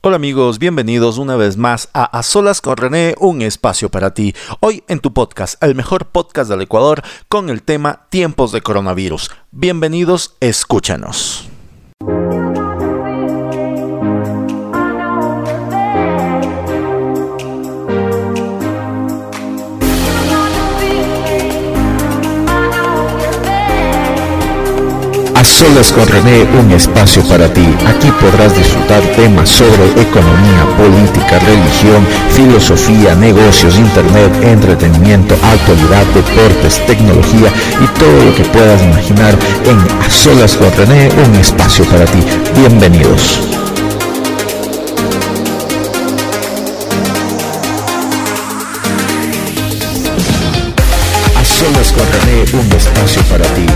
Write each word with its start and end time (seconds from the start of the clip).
Hola 0.00 0.14
amigos, 0.14 0.60
bienvenidos 0.60 1.18
una 1.18 1.34
vez 1.34 1.56
más 1.56 1.88
a 1.92 2.04
A 2.04 2.22
Solas 2.22 2.60
con 2.60 2.76
René, 2.76 3.16
un 3.18 3.42
espacio 3.42 3.90
para 3.90 4.14
ti. 4.14 4.32
Hoy 4.60 4.84
en 4.86 5.00
tu 5.00 5.12
podcast, 5.12 5.60
el 5.60 5.74
mejor 5.74 6.06
podcast 6.06 6.48
del 6.48 6.62
Ecuador, 6.62 7.02
con 7.28 7.50
el 7.50 7.64
tema 7.64 8.06
Tiempos 8.08 8.52
de 8.52 8.60
Coronavirus. 8.60 9.32
Bienvenidos, 9.50 10.36
escúchanos. 10.38 11.47
Solas 25.58 25.90
con 25.90 26.06
René, 26.06 26.46
un 26.56 26.70
espacio 26.70 27.20
para 27.24 27.52
ti. 27.52 27.66
Aquí 27.88 28.12
podrás 28.20 28.56
disfrutar 28.56 29.02
temas 29.16 29.48
sobre 29.48 29.86
economía, 30.00 30.64
política, 30.76 31.40
religión, 31.40 32.06
filosofía, 32.30 33.16
negocios, 33.16 33.76
internet, 33.76 34.30
entretenimiento, 34.44 35.34
actualidad, 35.42 36.06
deportes, 36.14 36.80
tecnología 36.86 37.50
y 37.82 37.98
todo 37.98 38.24
lo 38.24 38.36
que 38.36 38.44
puedas 38.44 38.80
imaginar 38.84 39.36
en 39.64 39.80
A 40.00 40.08
Solas 40.08 40.56
con 40.56 40.70
René, 40.76 41.08
un 41.26 41.34
espacio 41.34 41.84
para 41.86 42.04
ti. 42.04 42.20
Bienvenidos. 42.54 43.40
A 51.34 51.44
Solas 51.44 51.90
con 51.90 52.06
René, 52.12 52.44
un 52.52 52.72
espacio 52.76 53.22
para 53.22 53.44
ti. 53.54 53.66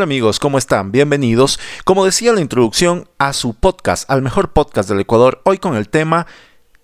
Hola 0.00 0.04
amigos, 0.06 0.38
¿cómo 0.38 0.56
están? 0.56 0.92
Bienvenidos, 0.92 1.60
como 1.84 2.06
decía 2.06 2.32
la 2.32 2.40
introducción, 2.40 3.06
a 3.18 3.34
su 3.34 3.52
podcast, 3.52 4.10
al 4.10 4.22
mejor 4.22 4.54
podcast 4.54 4.88
del 4.88 5.00
Ecuador, 5.00 5.42
hoy 5.44 5.58
con 5.58 5.76
el 5.76 5.90
tema 5.90 6.26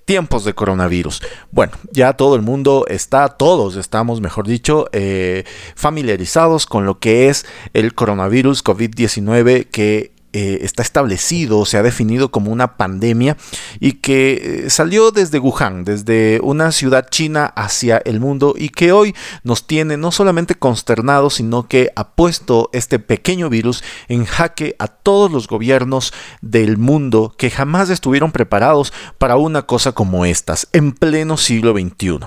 tiempos 0.05 0.45
de 0.45 0.53
coronavirus. 0.53 1.23
Bueno, 1.51 1.73
ya 1.93 2.13
todo 2.13 2.37
el 2.37 2.43
mundo 2.43 2.85
está, 2.89 3.29
todos 3.29 3.77
estamos, 3.77 4.21
mejor 4.21 4.47
dicho, 4.47 4.91
eh, 4.93 5.45
familiarizados 5.75 6.67
con 6.67 6.85
lo 6.85 6.99
que 6.99 7.31
es 7.31 7.47
el 7.73 7.95
coronavirus 7.95 8.63
COVID-19 8.63 9.71
que 9.71 10.13
eh, 10.39 10.67
está 10.67 10.83
establecido, 10.83 11.65
se 11.65 11.79
ha 11.79 11.83
definido 11.83 12.31
como 12.31 12.53
una 12.53 12.77
pandemia 12.77 13.39
y 13.81 13.93
que 13.93 14.67
eh, 14.67 14.71
salió 14.71 15.11
desde 15.11 15.39
Wuhan, 15.39 15.85
desde 15.85 16.41
una 16.43 16.73
ciudad 16.73 17.09
china 17.09 17.47
hacia 17.47 18.03
el 18.05 18.21
mundo 18.21 18.55
y 18.55 18.69
que 18.69 18.93
hoy 18.93 19.15
nos 19.45 19.67
tiene 19.67 19.97
no 19.97 20.13
solamente 20.13 20.55
consternados, 20.55 21.37
sino 21.37 21.67
que 21.69 21.91
ha 21.97 22.09
puesto 22.11 22.69
este 22.75 22.99
pequeño 22.99 23.49
virus 23.49 23.83
en 24.09 24.27
jaque 24.27 24.77
a 24.79 24.89
todos 24.89 25.33
los 25.33 25.49
gobiernos 25.49 26.13
del 26.43 26.77
mundo 26.77 27.35
que 27.39 27.49
jamás 27.49 27.89
estuvieron 27.89 28.31
preparados 28.31 28.93
para 29.17 29.37
una 29.37 29.63
cosa 29.63 29.93
como 29.93 30.27
estas 30.27 30.69
en 30.75 30.93
pleno 30.93 31.39
siglo 31.39 31.73
XXI. 31.73 32.19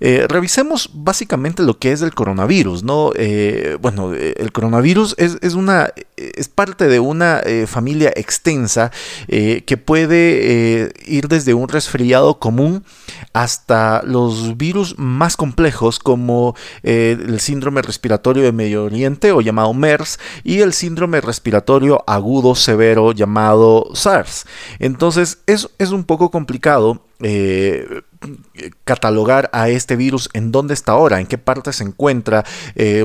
Eh, 0.00 0.26
revisemos 0.28 0.90
básicamente 0.92 1.62
lo 1.62 1.78
que 1.78 1.92
es 1.92 2.02
el 2.02 2.14
coronavirus, 2.14 2.82
¿no? 2.82 3.12
bueno, 3.80 4.12
el 4.12 4.50
coronavirus 4.50 5.14
es, 5.18 5.38
es, 5.40 5.54
una, 5.54 5.90
es 6.16 6.48
parte 6.48 6.88
de 6.88 6.98
una 6.98 7.43
eh, 7.44 7.66
familia 7.66 8.12
extensa 8.14 8.90
eh, 9.28 9.62
que 9.66 9.76
puede 9.76 10.84
eh, 10.84 10.92
ir 11.06 11.28
desde 11.28 11.54
un 11.54 11.68
resfriado 11.68 12.38
común 12.38 12.84
hasta 13.32 14.02
los 14.04 14.56
virus 14.56 14.98
más 14.98 15.36
complejos 15.36 15.98
como 15.98 16.54
el 16.82 17.40
síndrome 17.40 17.82
respiratorio 17.82 18.42
de 18.42 18.52
Medio 18.52 18.84
Oriente 18.84 19.32
o 19.32 19.40
llamado 19.40 19.72
MERS 19.74 20.18
y 20.42 20.60
el 20.60 20.72
síndrome 20.72 21.20
respiratorio 21.20 22.02
agudo 22.06 22.54
severo 22.54 23.12
llamado 23.12 23.90
SARS. 23.94 24.46
Entonces 24.78 25.38
es, 25.46 25.68
es 25.78 25.90
un 25.90 26.04
poco 26.04 26.30
complicado 26.30 27.02
catalogar 28.84 29.50
a 29.52 29.68
este 29.68 29.96
virus 29.96 30.28
en 30.32 30.52
dónde 30.52 30.74
está 30.74 30.92
ahora, 30.92 31.20
en 31.20 31.26
qué 31.26 31.38
parte 31.38 31.72
se 31.72 31.84
encuentra. 31.84 32.44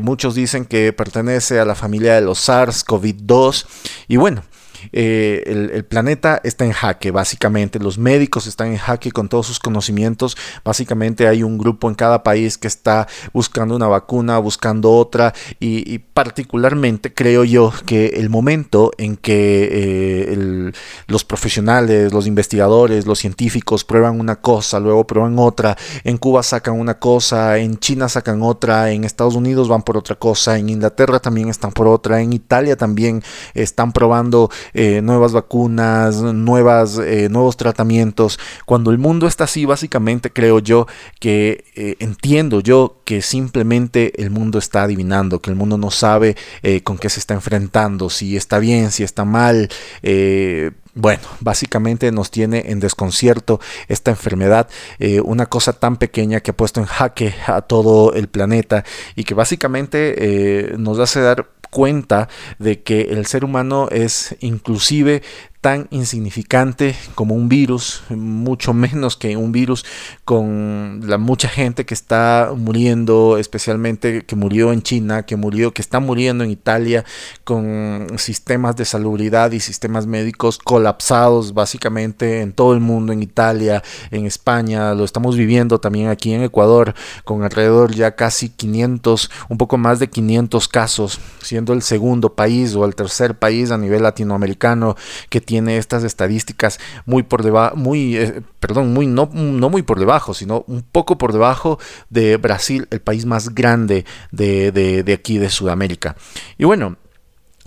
muchos 0.01 0.35
dicen 0.35 0.65
que 0.65 0.93
pertenece 0.93 1.59
a 1.59 1.65
la 1.65 1.75
familia 1.75 2.15
de 2.15 2.21
los 2.21 2.47
SARS-CoV-2 2.47 3.65
y 4.07 4.17
bueno, 4.17 4.43
eh, 4.91 5.43
el, 5.73 5.85
planeta 5.85 6.39
está 6.43 6.65
en 6.65 6.71
jaque, 6.71 7.11
básicamente. 7.11 7.79
Los 7.79 7.97
médicos 7.97 8.47
están 8.47 8.69
en 8.69 8.77
jaque 8.77 9.11
con 9.11 9.29
todos 9.29 9.47
sus 9.47 9.59
conocimientos. 9.59 10.37
Básicamente 10.63 11.27
hay 11.27 11.43
un 11.43 11.57
grupo 11.57 11.89
en 11.89 11.95
cada 11.95 12.23
país 12.23 12.57
que 12.57 12.67
está 12.67 13.07
buscando 13.33 13.75
una 13.75 13.87
vacuna, 13.87 14.37
buscando 14.39 14.91
otra. 14.91 15.33
Y, 15.59 15.99
particularmente 15.99 17.13
creo 17.13 17.45
yo 17.45 17.71
que 17.85 18.07
el 18.07 18.29
momento 18.29 18.91
en 18.97 19.15
que 19.15 19.69
eh, 19.71 20.71
los 21.07 21.23
profesionales, 21.23 22.11
los 22.11 22.27
investigadores, 22.27 23.05
los 23.05 23.19
científicos 23.19 23.85
prueban 23.85 24.19
una 24.19 24.35
cosa, 24.37 24.79
luego 24.79 25.07
prueban 25.07 25.39
otra. 25.39 25.77
En 26.03 26.17
Cuba 26.17 26.43
sacan 26.43 26.77
una 26.77 26.99
cosa, 26.99 27.57
en 27.57 27.77
China 27.79 28.09
sacan 28.09 28.41
otra, 28.41 28.91
en 28.91 29.05
Estados 29.05 29.35
Unidos 29.35 29.69
van 29.69 29.81
por 29.81 29.97
otra 29.97 30.15
cosa, 30.15 30.57
en 30.57 30.69
Inglaterra 30.69 31.19
también 31.19 31.49
están 31.49 31.71
por 31.71 31.87
otra, 31.87 32.21
en 32.21 32.33
Italia 32.33 32.75
también 32.75 33.23
están 33.53 33.91
probando 33.91 34.49
eh, 34.73 35.01
nuevas 35.01 35.33
vacunas, 35.33 36.17
nuevas, 36.17 36.97
eh, 36.99 37.29
nuevos 37.29 37.57
tratamientos. 37.57 38.39
Cuando 38.65 38.91
el 38.91 38.97
mundo 38.97 39.27
está 39.27 39.45
así, 39.45 39.65
básicamente 39.65 40.31
creo 40.31 40.59
yo 40.59 40.87
que 41.19 41.65
eh, 41.75 41.95
entiendo 41.99 42.61
yo 42.61 43.01
que 43.05 43.21
simplemente 43.21 44.21
el 44.21 44.29
mundo 44.29 44.59
está 44.59 44.83
adivinando, 44.83 45.41
que 45.41 45.49
el 45.49 45.55
mundo 45.55 45.77
no 45.77 45.91
sabe 45.91 46.35
con 46.83 46.97
qué 46.97 47.09
se 47.09 47.19
está 47.19 47.33
enfrentando, 47.33 48.09
si 48.09 48.37
está 48.37 48.59
bien, 48.59 48.91
si 48.91 49.03
está 49.03 49.25
mal. 49.25 49.69
Bueno, 50.93 51.21
básicamente 51.39 52.11
nos 52.11 52.29
tiene 52.29 52.65
en 52.67 52.79
desconcierto 52.79 53.59
esta 53.87 54.11
enfermedad, 54.11 54.69
una 55.23 55.47
cosa 55.47 55.73
tan 55.73 55.97
pequeña 55.97 56.41
que 56.41 56.51
ha 56.51 56.57
puesto 56.57 56.81
en 56.81 56.85
jaque 56.85 57.33
a 57.47 57.61
todo 57.61 58.13
el 58.13 58.27
planeta 58.27 58.83
y 59.15 59.23
que 59.23 59.33
básicamente 59.33 60.75
nos 60.77 60.99
hace 60.99 61.21
dar 61.21 61.47
cuenta 61.69 62.29
de 62.57 62.81
que 62.81 63.01
el 63.01 63.25
ser 63.25 63.45
humano 63.45 63.87
es 63.91 64.35
inclusive 64.39 65.21
tan 65.61 65.87
insignificante 65.91 66.95
como 67.15 67.35
un 67.35 67.49
virus, 67.49 68.03
mucho 68.09 68.73
menos 68.73 69.17
que 69.17 69.35
un 69.35 69.51
virus 69.51 69.85
con 70.23 71.01
la 71.03 71.17
mucha 71.17 71.49
gente 71.49 71.85
que 71.85 71.93
está 71.93 72.53
muriendo, 72.55 73.37
especialmente 73.37 74.23
que 74.25 74.35
murió 74.37 74.71
en 74.71 74.81
China, 74.81 75.23
que 75.23 75.35
murió, 75.35 75.73
que 75.73 75.81
está 75.81 75.99
muriendo 75.99 76.45
en 76.45 76.51
Italia, 76.51 77.03
con 77.43 78.07
sistemas 78.17 78.77
de 78.77 78.85
salubridad 78.85 79.51
y 79.51 79.59
sistemas 79.59 80.07
médicos 80.07 80.59
colapsados 80.59 81.53
básicamente 81.53 82.41
en 82.41 82.53
todo 82.53 82.73
el 82.73 82.79
mundo, 82.79 83.11
en 83.11 83.21
Italia, 83.21 83.83
en 84.11 84.25
España, 84.25 84.93
lo 84.93 85.03
estamos 85.03 85.35
viviendo 85.35 85.79
también 85.79 86.07
aquí 86.07 86.33
en 86.33 86.43
Ecuador, 86.43 86.93
con 87.25 87.43
alrededor 87.43 87.93
ya 87.93 88.15
casi 88.15 88.47
500, 88.47 89.29
un 89.49 89.57
poco 89.57 89.77
más 89.77 89.99
de 89.99 90.09
500 90.09 90.69
casos, 90.69 91.19
siendo 91.41 91.73
el 91.73 91.81
segundo 91.81 92.33
país 92.33 92.75
o 92.75 92.85
el 92.85 92.95
tercer 92.95 93.37
país 93.37 93.71
a 93.71 93.77
nivel 93.77 94.03
latinoamericano 94.03 94.95
que 95.29 95.48
tiene 95.49 95.77
estas 95.79 96.03
estadísticas 96.03 96.79
muy 97.07 97.23
por 97.23 97.41
debajo, 97.41 97.75
muy, 97.75 98.15
eh, 98.15 98.43
perdón, 98.59 98.93
muy, 98.93 99.07
no, 99.07 99.31
no 99.33 99.71
muy 99.71 99.81
por 99.81 99.97
debajo, 99.97 100.35
sino 100.35 100.63
un 100.67 100.83
poco 100.83 101.17
por 101.17 101.33
debajo 101.33 101.79
de 102.11 102.37
Brasil, 102.37 102.87
el 102.91 103.01
país 103.01 103.25
más 103.25 103.55
grande 103.55 104.05
de, 104.31 104.71
de, 104.71 105.01
de 105.01 105.13
aquí 105.13 105.39
de 105.39 105.49
Sudamérica. 105.49 106.15
Y 106.59 106.65
bueno, 106.65 106.97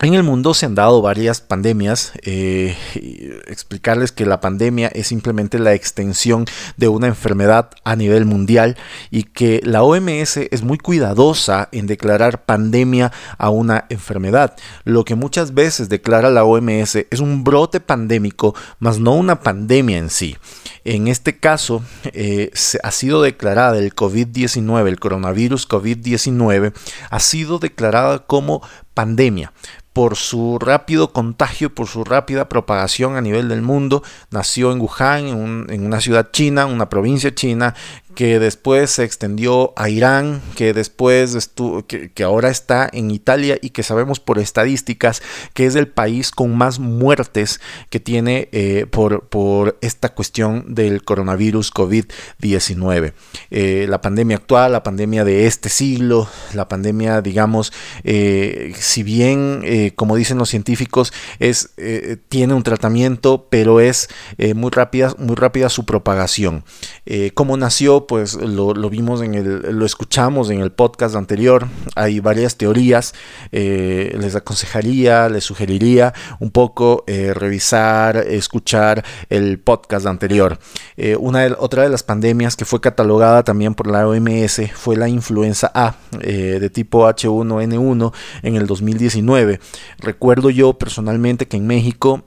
en 0.07 0.15
el 0.15 0.23
mundo 0.23 0.53
se 0.53 0.65
han 0.65 0.75
dado 0.75 1.01
varias 1.01 1.39
pandemias. 1.39 2.11
Eh, 2.23 2.75
explicarles 3.47 4.11
que 4.11 4.25
la 4.25 4.41
pandemia 4.41 4.89
es 4.89 5.07
simplemente 5.07 5.59
la 5.59 5.73
extensión 5.73 6.45
de 6.77 6.89
una 6.89 7.07
enfermedad 7.07 7.69
a 7.83 7.95
nivel 7.95 8.25
mundial 8.25 8.75
y 9.11 9.23
que 9.23 9.61
la 9.63 9.83
OMS 9.83 10.37
es 10.37 10.61
muy 10.61 10.77
cuidadosa 10.77 11.69
en 11.71 11.87
declarar 11.87 12.43
pandemia 12.43 13.11
a 13.37 13.49
una 13.49 13.85
enfermedad. 13.89 14.57
Lo 14.83 15.05
que 15.05 15.15
muchas 15.15 15.53
veces 15.53 15.89
declara 15.89 16.29
la 16.29 16.43
OMS 16.43 16.95
es 17.09 17.19
un 17.19 17.43
brote 17.43 17.79
pandémico, 17.79 18.55
más 18.79 18.99
no 18.99 19.13
una 19.13 19.39
pandemia 19.39 19.97
en 19.97 20.09
sí. 20.09 20.35
En 20.83 21.07
este 21.07 21.37
caso, 21.37 21.81
eh, 22.05 22.51
ha 22.83 22.91
sido 22.91 23.21
declarada 23.21 23.77
el 23.77 23.95
COVID-19, 23.95 24.87
el 24.87 24.99
coronavirus 24.99 25.69
COVID-19, 25.69 26.73
ha 27.09 27.19
sido 27.21 27.59
declarada 27.59 28.19
como 28.25 28.61
pandemia 28.93 29.51
por 29.93 30.15
su 30.15 30.57
rápido 30.59 31.13
contagio, 31.13 31.73
por 31.73 31.87
su 31.87 32.03
rápida 32.03 32.49
propagación 32.49 33.15
a 33.15 33.21
nivel 33.21 33.47
del 33.47 33.61
mundo. 33.61 34.03
Nació 34.31 34.71
en 34.71 34.81
Wuhan, 34.81 35.27
en, 35.69 35.85
una 35.85 36.01
ciudad 36.01 36.31
china, 36.31 36.65
una 36.65 36.89
provincia 36.89 37.33
china, 37.33 37.75
que 38.15 38.39
después 38.39 38.91
se 38.91 39.03
extendió 39.03 39.73
a 39.75 39.89
Irán, 39.89 40.41
que 40.55 40.73
después 40.73 41.35
estuvo, 41.35 41.85
que, 41.85 42.11
ahora 42.23 42.49
está 42.49 42.89
en 42.91 43.11
Italia 43.11 43.57
y 43.61 43.71
que 43.71 43.83
sabemos 43.83 44.19
por 44.19 44.39
estadísticas 44.39 45.21
que 45.53 45.65
es 45.65 45.75
el 45.75 45.87
país 45.87 46.31
con 46.31 46.55
más 46.55 46.79
muertes 46.79 47.59
que 47.89 47.99
tiene 47.99 48.49
eh, 48.51 48.85
por, 48.89 49.27
por, 49.27 49.77
esta 49.81 50.09
cuestión 50.09 50.73
del 50.73 51.03
coronavirus 51.03 51.73
COVID-19. 51.73 53.13
Eh, 53.51 53.85
la 53.89 54.01
pandemia 54.01 54.37
actual, 54.37 54.71
la 54.71 54.83
pandemia 54.83 55.25
de 55.25 55.47
este 55.47 55.69
siglo, 55.69 56.27
la 56.53 56.67
pandemia, 56.67 57.21
digamos, 57.21 57.73
eh, 58.03 58.73
si 58.77 59.03
bien, 59.03 59.91
como 59.95 60.15
dicen 60.15 60.37
los 60.37 60.49
científicos, 60.49 61.13
es, 61.39 61.71
tiene 62.29 62.53
un 62.53 62.63
tratamiento, 62.63 63.47
pero 63.49 63.79
es 63.79 64.09
muy, 64.55 64.71
rápida, 64.71 65.15
muy 65.17 65.35
rápida 65.35 65.69
su 65.69 65.85
propagación. 65.85 66.63
¿Cómo 67.33 67.57
nació? 67.57 68.02
Pues 68.07 68.35
lo, 68.35 68.73
vimos 68.89 69.21
en 69.21 69.35
el, 69.35 69.77
lo 69.77 69.85
escuchamos 69.85 70.49
en 70.49 70.61
el 70.61 70.71
podcast 70.71 71.15
anterior. 71.15 71.67
Hay 71.95 72.19
varias 72.19 72.57
teorías. 72.57 73.13
les 73.51 74.35
aconsejaría, 74.35 75.29
les 75.29 75.43
sugeriría 75.43 76.13
un 76.39 76.51
poco 76.51 77.03
eh, 77.07 77.33
revisar, 77.33 78.17
escuchar 78.17 79.03
el 79.29 79.59
podcast 79.59 80.05
anterior. 80.05 80.59
Eh, 80.97 81.15
una 81.15 81.47
otra 81.59 81.83
de 81.83 81.89
las 81.89 82.03
pandemias 82.03 82.55
que 82.55 82.65
fue 82.65 82.81
catalogada 82.81 83.43
también 83.43 83.75
por 83.75 83.87
la 83.87 84.07
OMS 84.07 84.61
fue 84.73 84.95
la 84.95 85.07
influenza 85.07 85.71
A 85.73 85.95
eh, 86.21 86.57
de 86.59 86.69
tipo 86.69 87.07
H1N1 87.07 88.13
en 88.43 88.55
el 88.55 88.67
2019. 88.67 89.59
Recuerdo 89.99 90.49
yo 90.49 90.73
personalmente 90.73 91.47
que 91.47 91.57
en 91.57 91.67
México 91.67 92.23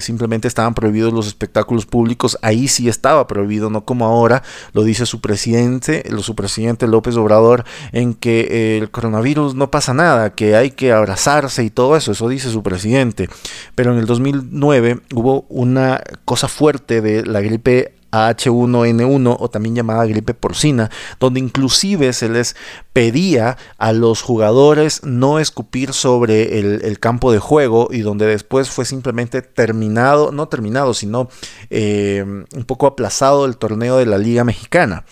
simplemente 0.00 0.46
estaban 0.46 0.74
prohibidos 0.74 1.12
los 1.12 1.26
espectáculos 1.26 1.86
públicos. 1.86 2.38
Ahí 2.42 2.68
sí 2.68 2.88
estaba 2.88 3.26
prohibido, 3.26 3.70
no 3.70 3.84
como 3.84 4.04
ahora 4.04 4.42
lo 4.72 4.84
dice 4.92 5.06
su 5.06 5.22
presidente, 5.22 6.04
su 6.20 6.34
presidente 6.34 6.86
López 6.86 7.16
Obrador, 7.16 7.64
en 7.92 8.12
que 8.12 8.76
el 8.76 8.90
coronavirus 8.90 9.54
no 9.54 9.70
pasa 9.70 9.94
nada, 9.94 10.34
que 10.34 10.54
hay 10.54 10.72
que 10.72 10.92
abrazarse 10.92 11.64
y 11.64 11.70
todo 11.70 11.96
eso. 11.96 12.12
Eso 12.12 12.28
dice 12.28 12.50
su 12.50 12.62
presidente. 12.62 13.30
Pero 13.74 13.94
en 13.94 13.98
el 13.98 14.06
2009 14.06 15.00
hubo 15.14 15.46
una 15.48 16.02
cosa 16.26 16.46
fuerte 16.46 17.00
de 17.00 17.24
la 17.24 17.40
gripe 17.40 17.94
H1N1 18.12 19.36
o 19.38 19.50
también 19.50 19.74
llamada 19.74 20.04
gripe 20.06 20.34
porcina, 20.34 20.90
donde 21.18 21.40
inclusive 21.40 22.12
se 22.12 22.28
les 22.28 22.54
pedía 22.92 23.56
a 23.78 23.92
los 23.92 24.22
jugadores 24.22 25.02
no 25.02 25.38
escupir 25.38 25.92
sobre 25.92 26.58
el, 26.58 26.98
campo 27.00 27.32
de 27.32 27.38
juego 27.38 27.88
y 27.90 28.00
donde 28.00 28.26
después 28.26 28.70
fue 28.70 28.84
simplemente 28.84 29.42
terminado, 29.42 30.30
no 30.30 30.46
terminado, 30.46 30.94
sino 30.94 31.28
eh, 31.70 32.24
un 32.24 32.64
poco 32.64 32.86
aplazado 32.86 33.46
el 33.46 33.56
torneo 33.56 33.96
de 33.96 34.06
la 34.06 34.18
Liga 34.18 34.44
Mexicana. 34.44 35.04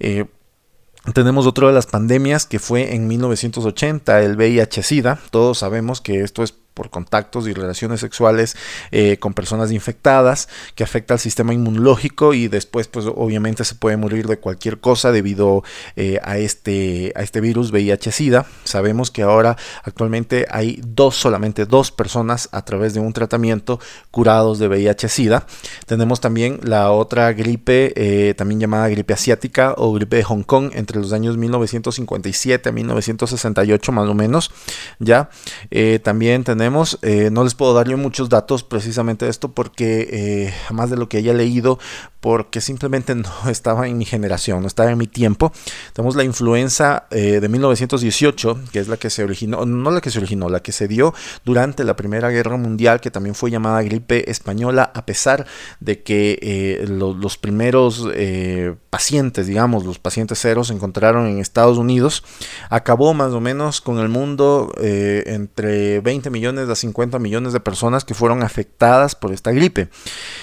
Eh, 0.00 0.24
tenemos 1.14 1.46
otra 1.46 1.68
de 1.68 1.74
las 1.74 1.86
pandemias 1.86 2.44
que 2.44 2.58
fue 2.58 2.94
en 2.94 3.08
1980, 3.08 4.22
el 4.22 4.36
VIH-Sida. 4.36 5.18
Todos 5.30 5.58
sabemos 5.58 6.00
que 6.00 6.22
esto 6.22 6.42
es 6.42 6.54
por 6.78 6.90
contactos 6.90 7.48
y 7.48 7.52
relaciones 7.54 7.98
sexuales 7.98 8.56
eh, 8.92 9.16
con 9.18 9.34
personas 9.34 9.72
infectadas, 9.72 10.48
que 10.76 10.84
afecta 10.84 11.14
al 11.14 11.18
sistema 11.18 11.52
inmunológico 11.52 12.34
y 12.34 12.46
después 12.46 12.86
pues 12.86 13.06
obviamente 13.06 13.64
se 13.64 13.74
puede 13.74 13.96
morir 13.96 14.28
de 14.28 14.38
cualquier 14.38 14.78
cosa 14.78 15.10
debido 15.10 15.64
eh, 15.96 16.20
a, 16.22 16.38
este, 16.38 17.12
a 17.16 17.24
este 17.24 17.40
virus 17.40 17.72
VIH-Sida. 17.72 18.46
Sabemos 18.62 19.10
que 19.10 19.22
ahora 19.22 19.56
actualmente 19.82 20.46
hay 20.50 20.80
dos, 20.86 21.16
solamente 21.16 21.66
dos 21.66 21.90
personas 21.90 22.48
a 22.52 22.64
través 22.64 22.94
de 22.94 23.00
un 23.00 23.12
tratamiento 23.12 23.80
curados 24.12 24.60
de 24.60 24.68
VIH-Sida. 24.68 25.46
Tenemos 25.86 26.20
también 26.20 26.60
la 26.62 26.92
otra 26.92 27.32
gripe, 27.32 27.92
eh, 27.96 28.34
también 28.34 28.60
llamada 28.60 28.88
gripe 28.88 29.14
asiática 29.14 29.74
o 29.76 29.92
gripe 29.94 30.18
de 30.18 30.22
Hong 30.22 30.44
Kong 30.44 30.70
entre 30.74 31.00
los 31.00 31.12
años 31.12 31.36
1957 31.36 32.68
a 32.68 32.72
1968 32.72 33.90
más 33.90 34.08
o 34.08 34.14
menos. 34.14 34.52
Ya, 35.00 35.28
también 36.04 36.44
tenemos 36.44 36.67
eh, 37.02 37.30
no 37.30 37.44
les 37.44 37.54
puedo 37.54 37.74
darle 37.74 37.96
muchos 37.96 38.28
datos 38.28 38.62
precisamente 38.62 39.24
de 39.24 39.30
esto 39.30 39.52
porque 39.52 40.08
eh, 40.10 40.54
más 40.72 40.90
de 40.90 40.96
lo 40.96 41.08
que 41.08 41.18
haya 41.18 41.32
leído, 41.32 41.78
porque 42.20 42.60
simplemente 42.60 43.14
no 43.14 43.30
estaba 43.48 43.86
en 43.88 43.98
mi 43.98 44.04
generación, 44.04 44.62
no 44.62 44.66
estaba 44.66 44.90
en 44.90 44.98
mi 44.98 45.06
tiempo. 45.06 45.52
Tenemos 45.92 46.16
la 46.16 46.24
influenza 46.24 47.06
eh, 47.10 47.40
de 47.40 47.48
1918, 47.48 48.58
que 48.72 48.80
es 48.80 48.88
la 48.88 48.96
que 48.96 49.10
se 49.10 49.22
originó, 49.24 49.64
no 49.66 49.90
la 49.90 50.00
que 50.00 50.10
se 50.10 50.18
originó, 50.18 50.48
la 50.48 50.60
que 50.60 50.72
se 50.72 50.88
dio 50.88 51.14
durante 51.44 51.84
la 51.84 51.96
Primera 51.96 52.30
Guerra 52.30 52.56
Mundial, 52.56 53.00
que 53.00 53.10
también 53.10 53.34
fue 53.34 53.50
llamada 53.50 53.82
gripe 53.82 54.30
española, 54.30 54.90
a 54.94 55.06
pesar 55.06 55.46
de 55.80 56.02
que 56.02 56.84
los 56.88 57.38
primeros 57.38 58.08
pacientes, 58.90 59.46
digamos, 59.46 59.84
los 59.84 59.98
pacientes 59.98 60.38
cero 60.40 60.64
se 60.64 60.74
encontraron 60.74 61.26
en 61.26 61.38
Estados 61.38 61.78
Unidos. 61.78 62.24
Acabó 62.70 63.14
más 63.14 63.32
o 63.32 63.40
menos 63.40 63.80
con 63.80 63.98
el 63.98 64.08
mundo 64.08 64.72
entre 64.78 66.00
20 66.00 66.30
millones 66.30 66.68
de 66.68 66.76
50 66.76 67.18
millones 67.18 67.52
de 67.52 67.60
personas 67.60 68.04
que 68.04 68.14
fueron 68.14 68.42
afectadas 68.42 69.14
por 69.14 69.32
esta 69.32 69.52
gripe. 69.52 69.88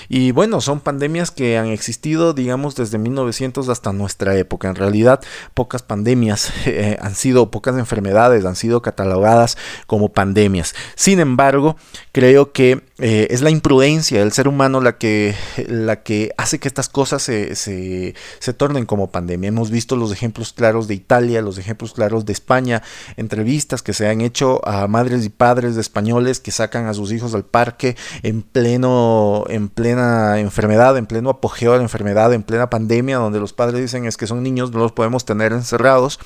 Y 0.10 0.32
bueno, 0.32 0.62
son 0.62 0.80
pandemias 0.80 1.32
que 1.32 1.58
han 1.58 1.65
existido, 1.68 2.34
digamos, 2.34 2.76
desde 2.76 2.98
1900 2.98 3.70
hasta 3.70 3.94
nuestra 3.94 4.36
época. 4.36 4.70
En 4.70 4.76
realidad, 4.76 5.22
pocas 5.54 5.84
pandemias 5.84 6.52
eh, 6.66 6.98
han 7.02 7.16
sido, 7.16 7.52
pocas 7.52 7.78
enfermedades 7.78 8.46
han 8.46 8.56
sido 8.56 8.82
catalogadas 8.82 9.58
como 9.88 10.10
pandemias. 10.10 10.76
Sin 10.96 11.20
embargo, 11.20 11.78
creo 12.12 12.52
que 12.52 12.84
eh, 12.98 13.28
es 13.30 13.42
la 13.42 13.50
imprudencia 13.50 14.20
del 14.20 14.32
ser 14.32 14.48
humano 14.48 14.80
la 14.80 14.98
que, 14.98 15.36
la 15.68 16.02
que 16.04 16.32
hace 16.38 16.60
que 16.60 16.70
estas 16.70 16.88
cosas 16.88 17.22
se, 17.22 17.56
se, 17.56 18.16
se 18.40 18.54
tornen 18.54 18.86
como 18.86 19.12
pandemia. 19.12 19.50
Hemos 19.50 19.70
visto 19.70 19.98
los 19.98 20.14
ejemplos 20.14 20.54
claros 20.54 20.88
de 20.88 20.94
Italia, 20.94 21.42
los 21.42 21.58
ejemplos 21.58 21.92
claros 21.92 22.26
de 22.26 22.32
España, 22.32 22.84
entrevistas 23.18 23.82
que 23.82 23.92
se 23.92 24.08
han 24.08 24.22
hecho 24.22 24.66
a 24.66 24.88
madres 24.88 25.26
y 25.26 25.30
padres 25.30 25.76
de 25.76 25.82
españoles 25.82 26.40
que 26.40 26.52
sacan 26.52 26.88
a 26.88 26.94
sus 26.94 27.12
hijos 27.12 27.34
al 27.36 27.44
parque 27.44 27.98
en 28.24 28.42
pleno, 28.42 29.44
en 29.50 29.68
plena 29.68 30.40
enfermedad, 30.40 30.98
en 30.98 31.06
pleno 31.06 31.30
apogeo 31.30 31.74
de 31.74 31.80
la 31.80 31.84
enfermedad, 31.84 32.34
en 32.34 32.44
plena 32.44 32.70
pandemia, 32.70 33.18
donde 33.18 33.42
los 33.42 33.52
padres 33.52 33.82
dicen 33.82 34.06
es 34.06 34.16
que 34.16 34.26
son 34.26 34.42
niños, 34.42 34.72
no 34.72 34.80
los 34.80 34.94
podemos 34.94 35.26
tener 35.26 35.52
encerrados. 35.52 36.20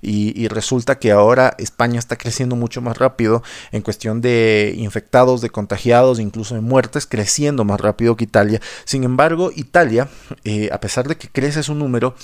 Y, 0.00 0.48
resulta 0.48 0.98
que 0.98 1.12
ahora 1.12 1.54
España 1.58 1.98
está 1.98 2.16
creciendo 2.16 2.56
mucho 2.56 2.80
más 2.80 2.96
rápido 2.96 3.42
en 3.72 3.82
cuestión 3.82 4.20
de 4.20 4.74
infectados, 4.78 5.40
de 5.40 5.50
contagiados, 5.50 6.07
incluso 6.18 6.54
de 6.54 6.60
muertes, 6.60 7.06
creciendo 7.06 7.64
más 7.64 7.80
rápido 7.80 8.16
que 8.16 8.24
Italia. 8.24 8.60
Sin 8.84 9.04
embargo, 9.04 9.50
Italia, 9.54 10.08
eh, 10.44 10.70
a 10.72 10.80
pesar 10.80 11.06
de 11.08 11.16
que 11.16 11.28
crece 11.28 11.62
su 11.62 11.74
número, 11.74 12.14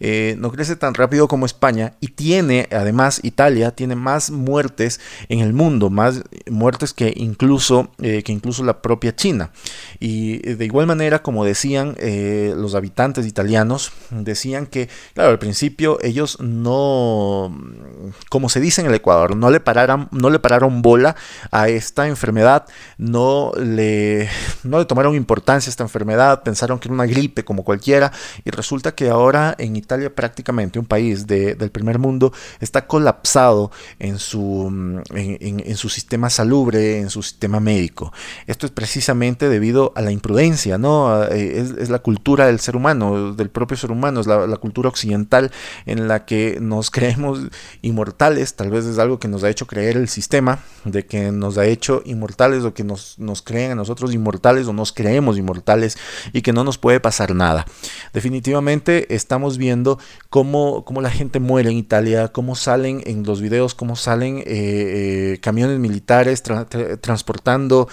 eh, 0.00 0.36
no 0.38 0.50
crece 0.50 0.76
tan 0.76 0.94
rápido 0.94 1.28
como 1.28 1.46
España 1.46 1.94
y 2.00 2.08
tiene, 2.08 2.68
además, 2.72 3.20
Italia 3.22 3.72
tiene 3.72 3.96
más 3.96 4.30
muertes 4.30 5.00
en 5.28 5.40
el 5.40 5.52
mundo, 5.52 5.90
más 5.90 6.22
muertes 6.50 6.92
que 6.94 7.12
incluso, 7.16 7.90
eh, 8.00 8.22
que 8.22 8.32
incluso 8.32 8.64
la 8.64 8.80
propia 8.80 9.14
China. 9.14 9.50
Y 10.00 10.38
de 10.38 10.64
igual 10.64 10.86
manera, 10.86 11.22
como 11.22 11.44
decían 11.44 11.96
los 12.56 12.74
habitantes 12.74 13.26
italianos, 13.26 13.92
decían 14.10 14.66
que, 14.66 14.88
claro, 15.14 15.30
al 15.30 15.38
principio 15.38 15.98
ellos 16.02 16.38
no, 16.40 17.56
como 18.28 18.48
se 18.48 18.60
dice 18.60 18.80
en 18.80 18.86
el 18.86 18.94
Ecuador, 18.94 19.36
no 19.36 19.50
le 19.50 19.60
pararon, 19.60 20.08
no 20.12 20.30
le 20.30 20.38
pararon 20.38 20.82
bola 20.82 21.16
a 21.50 21.68
esta 21.68 22.06
enfermedad, 22.06 22.66
no 22.98 23.33
le, 23.56 24.28
no 24.62 24.78
le 24.78 24.84
tomaron 24.84 25.14
importancia 25.14 25.68
a 25.68 25.72
esta 25.72 25.84
enfermedad, 25.84 26.42
pensaron 26.42 26.78
que 26.78 26.88
era 26.88 26.94
una 26.94 27.06
gripe 27.06 27.44
como 27.44 27.64
cualquiera, 27.64 28.12
y 28.44 28.50
resulta 28.50 28.94
que 28.94 29.08
ahora 29.08 29.54
en 29.58 29.76
Italia 29.76 30.14
prácticamente 30.14 30.78
un 30.78 30.86
país 30.86 31.26
del 31.26 31.70
primer 31.70 31.98
mundo 31.98 32.32
está 32.60 32.86
colapsado 32.86 33.70
en 33.98 34.18
su, 34.18 35.02
en, 35.14 35.62
en 35.64 35.76
su 35.76 35.88
sistema 35.88 36.30
salubre, 36.30 36.98
en 36.98 37.10
su 37.10 37.22
sistema 37.22 37.60
médico. 37.60 38.12
Esto 38.46 38.66
es 38.66 38.72
precisamente 38.72 39.48
debido 39.48 39.92
a 39.94 40.02
la 40.02 40.10
imprudencia, 40.10 40.78
¿no? 40.78 41.24
Eh, 41.24 41.60
es, 41.78 41.88
la 41.88 41.98
cultura 41.98 42.46
del 42.46 42.60
ser 42.60 42.76
humano, 42.76 43.34
del 43.34 43.50
propio 43.50 43.76
ser 43.76 43.90
humano, 43.90 44.20
es 44.20 44.26
la, 44.26 44.56
cultura 44.56 44.88
occidental 44.88 45.50
en 45.84 46.08
la 46.08 46.24
que 46.24 46.58
nos 46.60 46.90
creemos 46.94 47.40
inmortales, 47.82 48.54
tal 48.54 48.70
vez 48.70 48.84
es 48.86 48.98
algo 48.98 49.18
que 49.18 49.28
nos 49.28 49.44
ha 49.44 49.50
hecho 49.50 49.66
creer 49.66 49.96
el 49.96 50.08
sistema, 50.08 50.60
de 50.84 51.06
que 51.06 51.32
nos 51.32 51.58
ha 51.58 51.66
hecho 51.66 52.02
inmortales 52.04 52.64
o 52.64 52.74
que 52.74 52.84
nos, 52.84 53.18
nos 53.24 53.42
creen 53.42 53.72
a 53.72 53.74
nosotros 53.74 54.14
inmortales 54.14 54.66
o 54.66 54.72
nos 54.72 54.92
creemos 54.92 55.38
inmortales 55.38 55.98
y 56.32 56.42
que 56.42 56.52
no 56.52 56.64
nos 56.64 56.78
puede 56.78 57.00
pasar 57.00 57.34
nada. 57.34 57.66
Definitivamente 58.12 59.14
estamos 59.14 59.58
viendo 59.58 59.98
cómo, 60.30 60.84
cómo 60.84 61.00
la 61.00 61.10
gente 61.10 61.40
muere 61.40 61.70
en 61.70 61.76
Italia, 61.76 62.28
cómo 62.28 62.54
salen 62.54 63.02
en 63.06 63.24
los 63.24 63.40
videos, 63.40 63.74
cómo 63.74 63.96
salen 63.96 64.38
eh, 64.38 64.44
eh, 64.46 65.38
camiones 65.40 65.78
militares 65.78 66.42
transportando 67.00 67.88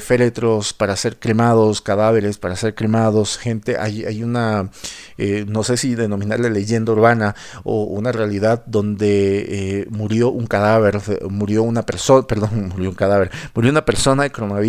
féretros 0.00 0.72
para 0.72 0.96
ser 0.96 1.18
cremados, 1.18 1.80
cadáveres 1.80 2.38
para 2.38 2.56
ser 2.56 2.74
cremados, 2.74 3.38
gente, 3.38 3.76
hay, 3.78 4.04
hay 4.04 4.22
una, 4.22 4.70
eh, 5.18 5.44
no 5.48 5.62
sé 5.62 5.76
si 5.76 5.94
denominarle 5.94 6.50
leyenda 6.50 6.92
urbana 6.92 7.34
o 7.64 7.84
una 7.84 8.12
realidad 8.12 8.64
donde 8.66 9.46
eh, 9.48 9.86
murió 9.90 10.30
un 10.30 10.46
cadáver, 10.46 11.00
murió 11.28 11.62
una 11.62 11.82
persona, 11.82 12.26
perdón, 12.26 12.68
murió 12.74 12.90
un 12.90 12.94
cadáver, 12.94 13.30
murió 13.54 13.70
una 13.70 13.84
persona 13.84 14.22
de 14.24 14.30
coronavirus 14.30 14.61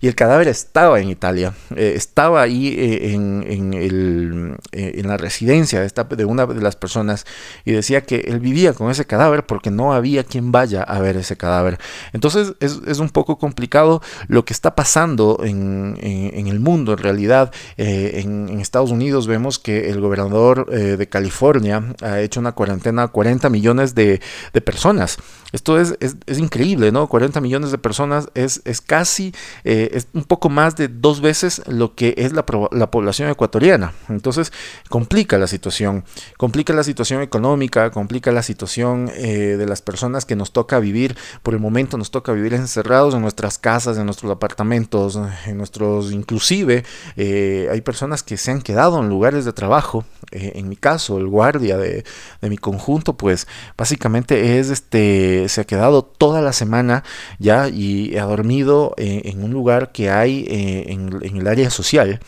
y 0.00 0.08
el 0.08 0.14
cadáver 0.14 0.48
estaba 0.48 1.00
en 1.00 1.08
Italia, 1.08 1.54
eh, 1.76 1.94
estaba 1.96 2.42
ahí 2.42 2.68
eh, 2.68 3.12
en, 3.12 3.74
el, 3.74 4.56
en, 4.72 5.08
la 5.08 5.16
residencia 5.16 5.80
de, 5.80 6.24
una 6.24 6.46
de 6.46 6.60
las 6.60 6.76
personas 6.76 7.26
y 7.64 7.72
decía 7.72 8.02
que 8.02 8.16
él 8.26 8.40
vivía 8.40 8.72
con 8.72 8.90
ese 8.90 9.04
cadáver 9.04 9.46
porque 9.46 9.70
no 9.70 9.92
había 9.92 10.24
quien 10.24 10.52
vaya 10.52 10.82
a 10.82 11.00
ver 11.00 11.16
ese 11.16 11.36
cadáver. 11.36 11.78
Entonces 12.12 12.54
es, 12.60 12.80
es 12.86 12.98
un 12.98 13.10
poco 13.10 13.38
complicado 13.38 14.02
lo 14.28 14.44
que 14.44 14.52
está 14.52 14.74
pasando 14.74 15.40
en, 15.44 15.96
en 16.00 16.46
el 16.46 16.60
mundo 16.60 16.92
en 16.92 16.98
realidad. 16.98 17.52
en, 17.76 18.44
Estados 18.64 18.90
Unidos 18.90 19.26
vemos 19.26 19.58
que 19.58 19.90
el 19.90 20.00
gobernador 20.00 20.66
de 20.70 21.06
California 21.08 21.94
ha 22.00 22.20
hecho 22.20 22.40
una 22.40 22.52
cuarentena 22.52 23.04
a 23.04 23.08
40 23.08 23.50
millones 23.50 23.94
de, 23.94 24.20
de 24.52 24.60
personas. 24.60 25.18
Esto 25.52 25.78
es, 25.78 25.96
es, 26.00 26.38
increíble, 26.38 26.90
¿no? 26.90 27.06
40 27.08 27.40
millones 27.40 27.70
de 27.70 27.78
personas 27.78 28.28
es, 28.34 28.60
es 28.64 28.80
casi, 28.80 29.33
eh, 29.64 29.90
es 29.92 30.08
un 30.12 30.24
poco 30.24 30.48
más 30.48 30.76
de 30.76 30.88
dos 30.88 31.20
veces 31.20 31.62
lo 31.66 31.94
que 31.94 32.14
es 32.16 32.32
la, 32.32 32.44
la 32.72 32.90
población 32.90 33.30
ecuatoriana. 33.30 33.92
Entonces, 34.08 34.52
complica 34.88 35.38
la 35.38 35.46
situación, 35.46 36.04
complica 36.36 36.72
la 36.72 36.84
situación 36.84 37.22
económica, 37.22 37.90
complica 37.90 38.32
la 38.32 38.42
situación 38.42 39.10
eh, 39.14 39.56
de 39.56 39.66
las 39.66 39.82
personas 39.82 40.24
que 40.24 40.36
nos 40.36 40.52
toca 40.52 40.78
vivir, 40.78 41.16
por 41.42 41.54
el 41.54 41.60
momento 41.60 41.98
nos 41.98 42.10
toca 42.10 42.32
vivir 42.32 42.54
encerrados 42.54 43.14
en 43.14 43.22
nuestras 43.22 43.58
casas, 43.58 43.98
en 43.98 44.06
nuestros 44.06 44.30
apartamentos, 44.30 45.18
en 45.46 45.56
nuestros, 45.56 46.12
inclusive, 46.12 46.84
eh, 47.16 47.68
hay 47.70 47.80
personas 47.80 48.22
que 48.22 48.36
se 48.36 48.50
han 48.50 48.62
quedado 48.62 49.00
en 49.00 49.08
lugares 49.08 49.44
de 49.44 49.52
trabajo. 49.52 50.04
en 50.30 50.68
mi 50.68 50.76
caso, 50.76 51.18
el 51.18 51.28
guardia 51.28 51.76
de, 51.76 52.04
de 52.40 52.50
mi 52.50 52.58
conjunto, 52.58 53.16
pues 53.16 53.46
básicamente 53.76 54.58
es 54.58 54.70
este 54.70 55.48
se 55.48 55.60
ha 55.60 55.64
quedado 55.64 56.02
toda 56.02 56.40
la 56.40 56.52
semana 56.52 57.04
ya 57.38 57.68
y 57.68 58.16
ha 58.16 58.24
dormido 58.24 58.94
en 59.24 59.42
un 59.42 59.52
lugar 59.52 59.92
que 59.92 60.10
hay 60.10 60.44
eh, 60.48 60.92
en, 60.92 61.36
el 61.36 61.46
área 61.46 61.70
social 61.70 62.20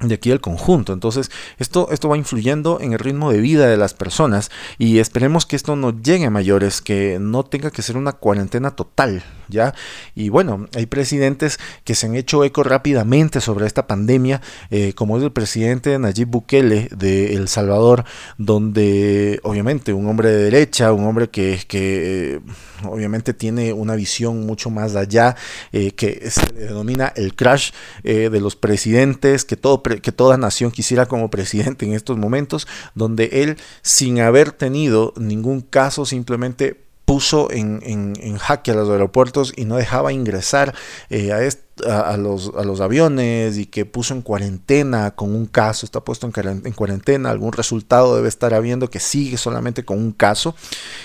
de 0.00 0.14
aquí 0.14 0.30
el 0.30 0.40
conjunto. 0.40 0.92
Entonces, 0.92 1.30
esto, 1.58 1.88
esto 1.90 2.08
va 2.08 2.16
influyendo 2.16 2.78
en 2.80 2.92
el 2.92 2.98
ritmo 2.98 3.30
de 3.30 3.40
vida 3.40 3.66
de 3.66 3.76
las 3.76 3.94
personas 3.94 4.50
y 4.78 4.98
esperemos 4.98 5.46
que 5.46 5.56
esto 5.56 5.76
no 5.76 6.00
llegue 6.00 6.26
a 6.26 6.30
mayores, 6.30 6.80
que 6.80 7.18
no 7.20 7.44
tenga 7.44 7.70
que 7.70 7.82
ser 7.82 7.96
una 7.96 8.12
cuarentena 8.12 8.70
total, 8.70 9.22
¿ya? 9.50 9.74
Y 10.14 10.28
bueno, 10.28 10.68
hay 10.74 10.86
presidentes 10.86 11.58
que 11.84 11.94
se 11.94 12.06
han 12.06 12.14
hecho 12.14 12.44
eco 12.44 12.62
rápidamente 12.62 13.40
sobre 13.40 13.66
esta 13.66 13.86
pandemia, 13.86 14.40
eh, 14.70 14.92
como 14.94 15.18
es 15.18 15.24
el 15.24 15.32
presidente 15.32 15.98
Nayib 15.98 16.28
Bukele 16.28 16.88
de 16.96 17.34
El 17.34 17.48
Salvador, 17.48 18.04
donde 18.38 19.40
obviamente 19.42 19.92
un 19.92 20.06
hombre 20.06 20.30
de 20.30 20.44
derecha, 20.44 20.92
un 20.92 21.06
hombre 21.06 21.28
que, 21.28 21.60
que 21.66 22.34
eh, 22.34 22.40
obviamente 22.84 23.34
tiene 23.34 23.72
una 23.72 23.94
visión 23.94 24.46
mucho 24.46 24.70
más 24.70 24.96
allá, 24.96 25.36
eh, 25.72 25.92
que 25.92 26.30
se 26.30 26.52
le 26.52 26.66
denomina 26.66 27.12
el 27.16 27.34
crash 27.34 27.72
de 28.02 28.40
los 28.40 28.56
presidentes, 28.56 29.44
que 29.44 29.56
todo 29.56 29.82
que 29.82 30.12
toda 30.12 30.36
nación 30.36 30.70
quisiera 30.70 31.06
como 31.06 31.30
presidente 31.30 31.84
en 31.84 31.94
estos 31.94 32.16
momentos, 32.16 32.66
donde 32.94 33.42
él, 33.42 33.56
sin 33.82 34.20
haber 34.20 34.52
tenido 34.52 35.12
ningún 35.16 35.60
caso, 35.60 36.06
simplemente 36.06 36.89
puso 37.10 37.50
en, 37.50 37.80
en, 37.82 38.38
jaque 38.38 38.70
a 38.70 38.74
los 38.74 38.88
aeropuertos 38.88 39.52
y 39.56 39.64
no 39.64 39.74
dejaba 39.74 40.12
ingresar 40.12 40.76
eh, 41.08 41.32
a, 41.32 41.42
este 41.42 41.69
a, 41.86 42.16
los, 42.16 42.52
a 42.56 42.64
los 42.64 42.80
aviones 42.80 43.58
y 43.58 43.66
que 43.66 43.86
puso 43.86 44.14
en 44.14 44.22
cuarentena 44.22 45.12
con 45.12 45.34
un 45.34 45.46
caso, 45.46 45.86
está 45.86 46.00
puesto 46.00 46.26
en, 46.26 46.72
cuarentena, 46.72 47.30
algún 47.30 47.52
resultado 47.52 48.16
debe 48.16 48.28
estar 48.28 48.54
habiendo 48.54 48.90
que 48.90 49.00
sigue 49.00 49.36
solamente 49.36 49.84
con 49.84 49.98
un 49.98 50.12
caso. 50.12 50.54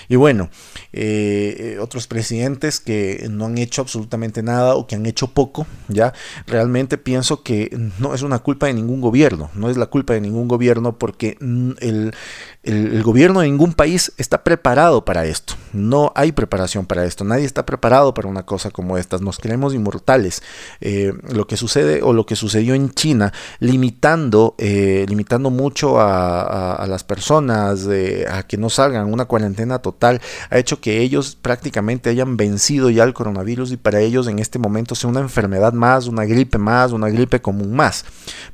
Y 0.08 0.16
bueno, 0.16 0.50
eh, 0.92 1.56
eh, 1.58 1.78
otros 1.80 2.06
presidentes 2.06 2.80
que 2.80 3.26
no 3.30 3.46
han 3.46 3.58
hecho 3.58 3.82
absolutamente 3.82 4.42
nada 4.42 4.74
o 4.74 4.86
que 4.86 4.96
han 4.96 5.06
hecho 5.06 5.28
poco, 5.28 5.66
ya 5.88 6.12
realmente 6.46 6.98
pienso 6.98 7.42
que 7.42 7.76
no 7.98 8.14
es 8.14 8.22
una 8.22 8.38
culpa 8.40 8.66
de 8.66 8.74
ningún 8.74 9.00
gobierno, 9.00 9.50
no 9.54 9.70
es 9.70 9.76
la 9.76 9.86
culpa 9.86 10.14
de 10.14 10.20
ningún 10.20 10.48
gobierno 10.48 10.98
porque 10.98 11.36
el, 11.40 12.14
el, 12.62 13.02
gobierno 13.02 13.40
de 13.40 13.46
ningún 13.46 13.72
país 13.72 14.12
está 14.18 14.42
preparado 14.44 15.04
para 15.04 15.24
esto. 15.24 15.54
No 15.72 16.12
hay 16.14 16.32
preparación 16.32 16.86
para 16.86 17.04
esto. 17.04 17.24
Nadie 17.24 17.44
está 17.44 17.64
preparado 17.64 18.12
para 18.12 18.28
una 18.28 18.44
cosa 18.44 18.70
como 18.70 18.98
estas. 18.98 19.22
Nos 19.22 19.38
creemos 19.38 19.74
inmortales. 19.74 20.42
Eh, 20.80 21.12
lo 21.32 21.46
que 21.46 21.56
sucede 21.56 22.02
o 22.02 22.12
lo 22.12 22.26
que 22.26 22.36
sucedió 22.36 22.74
en 22.74 22.90
China, 22.90 23.32
limitando, 23.60 24.54
eh, 24.58 25.06
limitando 25.08 25.50
mucho 25.50 26.00
a, 26.00 26.84
las 26.86 27.04
personas 27.04 27.86
a 28.30 28.42
que 28.44 28.56
no 28.56 28.70
salgan 28.70 29.12
una 29.12 29.24
cuarentena 29.24 29.80
total, 29.80 30.20
ha 30.50 30.58
hecho 30.58 30.80
que 30.80 31.00
ellos 31.00 31.36
prácticamente 31.40 32.10
hayan 32.10 32.36
vencido 32.36 32.90
ya 32.90 33.04
el 33.04 33.14
coronavirus 33.14 33.72
y 33.72 33.76
para 33.76 34.00
ellos 34.00 34.28
en 34.28 34.38
este 34.38 34.58
momento 34.58 34.94
sea 34.94 35.10
una 35.10 35.20
enfermedad 35.20 35.72
más, 35.72 36.06
una 36.06 36.24
gripe 36.24 36.58
más, 36.58 36.92
una 36.92 37.08
gripe 37.08 37.40
común 37.40 37.74
más. 37.74 38.04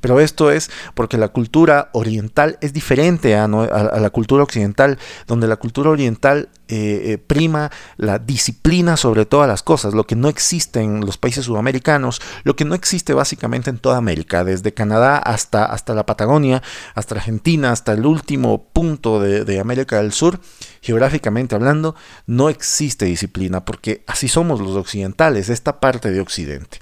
Pero 0.02 0.20
esto 0.20 0.50
es 0.50 0.70
porque 0.94 1.16
la 1.16 1.28
cultura 1.28 1.88
oriental 1.92 2.58
es 2.60 2.74
diferente 2.74 3.36
a, 3.36 3.48
la 3.48 4.10
cultura 4.10 4.42
occidental, 4.42 4.98
donde 5.26 5.46
la 5.46 5.56
cultura 5.56 5.88
oriental 5.88 6.50
eh, 6.68 7.18
prima 7.26 7.70
la 7.96 8.18
disciplina 8.18 8.98
sobre 8.98 9.24
todas 9.24 9.48
las 9.48 9.62
cosas, 9.62 9.94
lo 9.94 10.06
que 10.06 10.16
no 10.16 10.28
existe 10.28 10.80
en 10.80 11.00
los 11.00 11.16
países 11.16 11.46
sudamericanos 11.46 12.02
lo 12.44 12.56
que 12.56 12.64
no 12.64 12.74
existe 12.74 13.14
básicamente 13.14 13.70
en 13.70 13.78
toda 13.78 13.96
América, 13.96 14.44
desde 14.44 14.74
Canadá 14.74 15.18
hasta, 15.18 15.64
hasta 15.64 15.94
la 15.94 16.06
Patagonia, 16.06 16.62
hasta 16.94 17.14
Argentina, 17.14 17.70
hasta 17.70 17.92
el 17.92 18.06
último 18.06 18.70
punto 18.72 19.20
de, 19.20 19.44
de 19.44 19.60
América 19.60 20.02
del 20.02 20.12
Sur, 20.12 20.40
geográficamente 20.80 21.54
hablando, 21.54 21.94
no 22.26 22.48
existe 22.48 23.04
disciplina, 23.04 23.64
porque 23.64 24.02
así 24.06 24.28
somos 24.28 24.60
los 24.60 24.76
occidentales, 24.76 25.48
esta 25.48 25.80
parte 25.80 26.10
de 26.10 26.20
Occidente. 26.20 26.78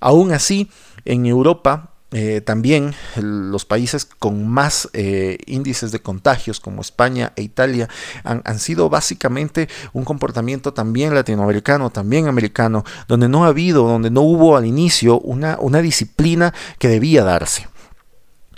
Aún 0.00 0.32
así, 0.32 0.70
en 1.04 1.26
Europa 1.26 1.93
eh, 2.16 2.40
también 2.40 2.94
los 3.16 3.64
países 3.64 4.04
con 4.04 4.46
más 4.46 4.88
eh, 4.92 5.36
índices 5.46 5.90
de 5.90 6.00
contagios 6.00 6.60
como 6.60 6.80
España 6.80 7.32
e 7.34 7.42
Italia 7.42 7.88
han, 8.22 8.40
han, 8.44 8.60
sido 8.60 8.88
básicamente 8.88 9.68
un 9.92 10.04
comportamiento 10.04 10.72
también 10.72 11.12
latinoamericano, 11.12 11.90
también 11.90 12.28
americano, 12.28 12.84
donde 13.08 13.28
no 13.28 13.44
ha 13.44 13.48
habido, 13.48 13.88
donde 13.88 14.12
no 14.12 14.20
hubo 14.20 14.56
al 14.56 14.64
inicio 14.64 15.18
una, 15.18 15.58
una 15.58 15.82
disciplina 15.82 16.54
que 16.78 16.86
debía 16.86 17.24
darse. 17.24 17.66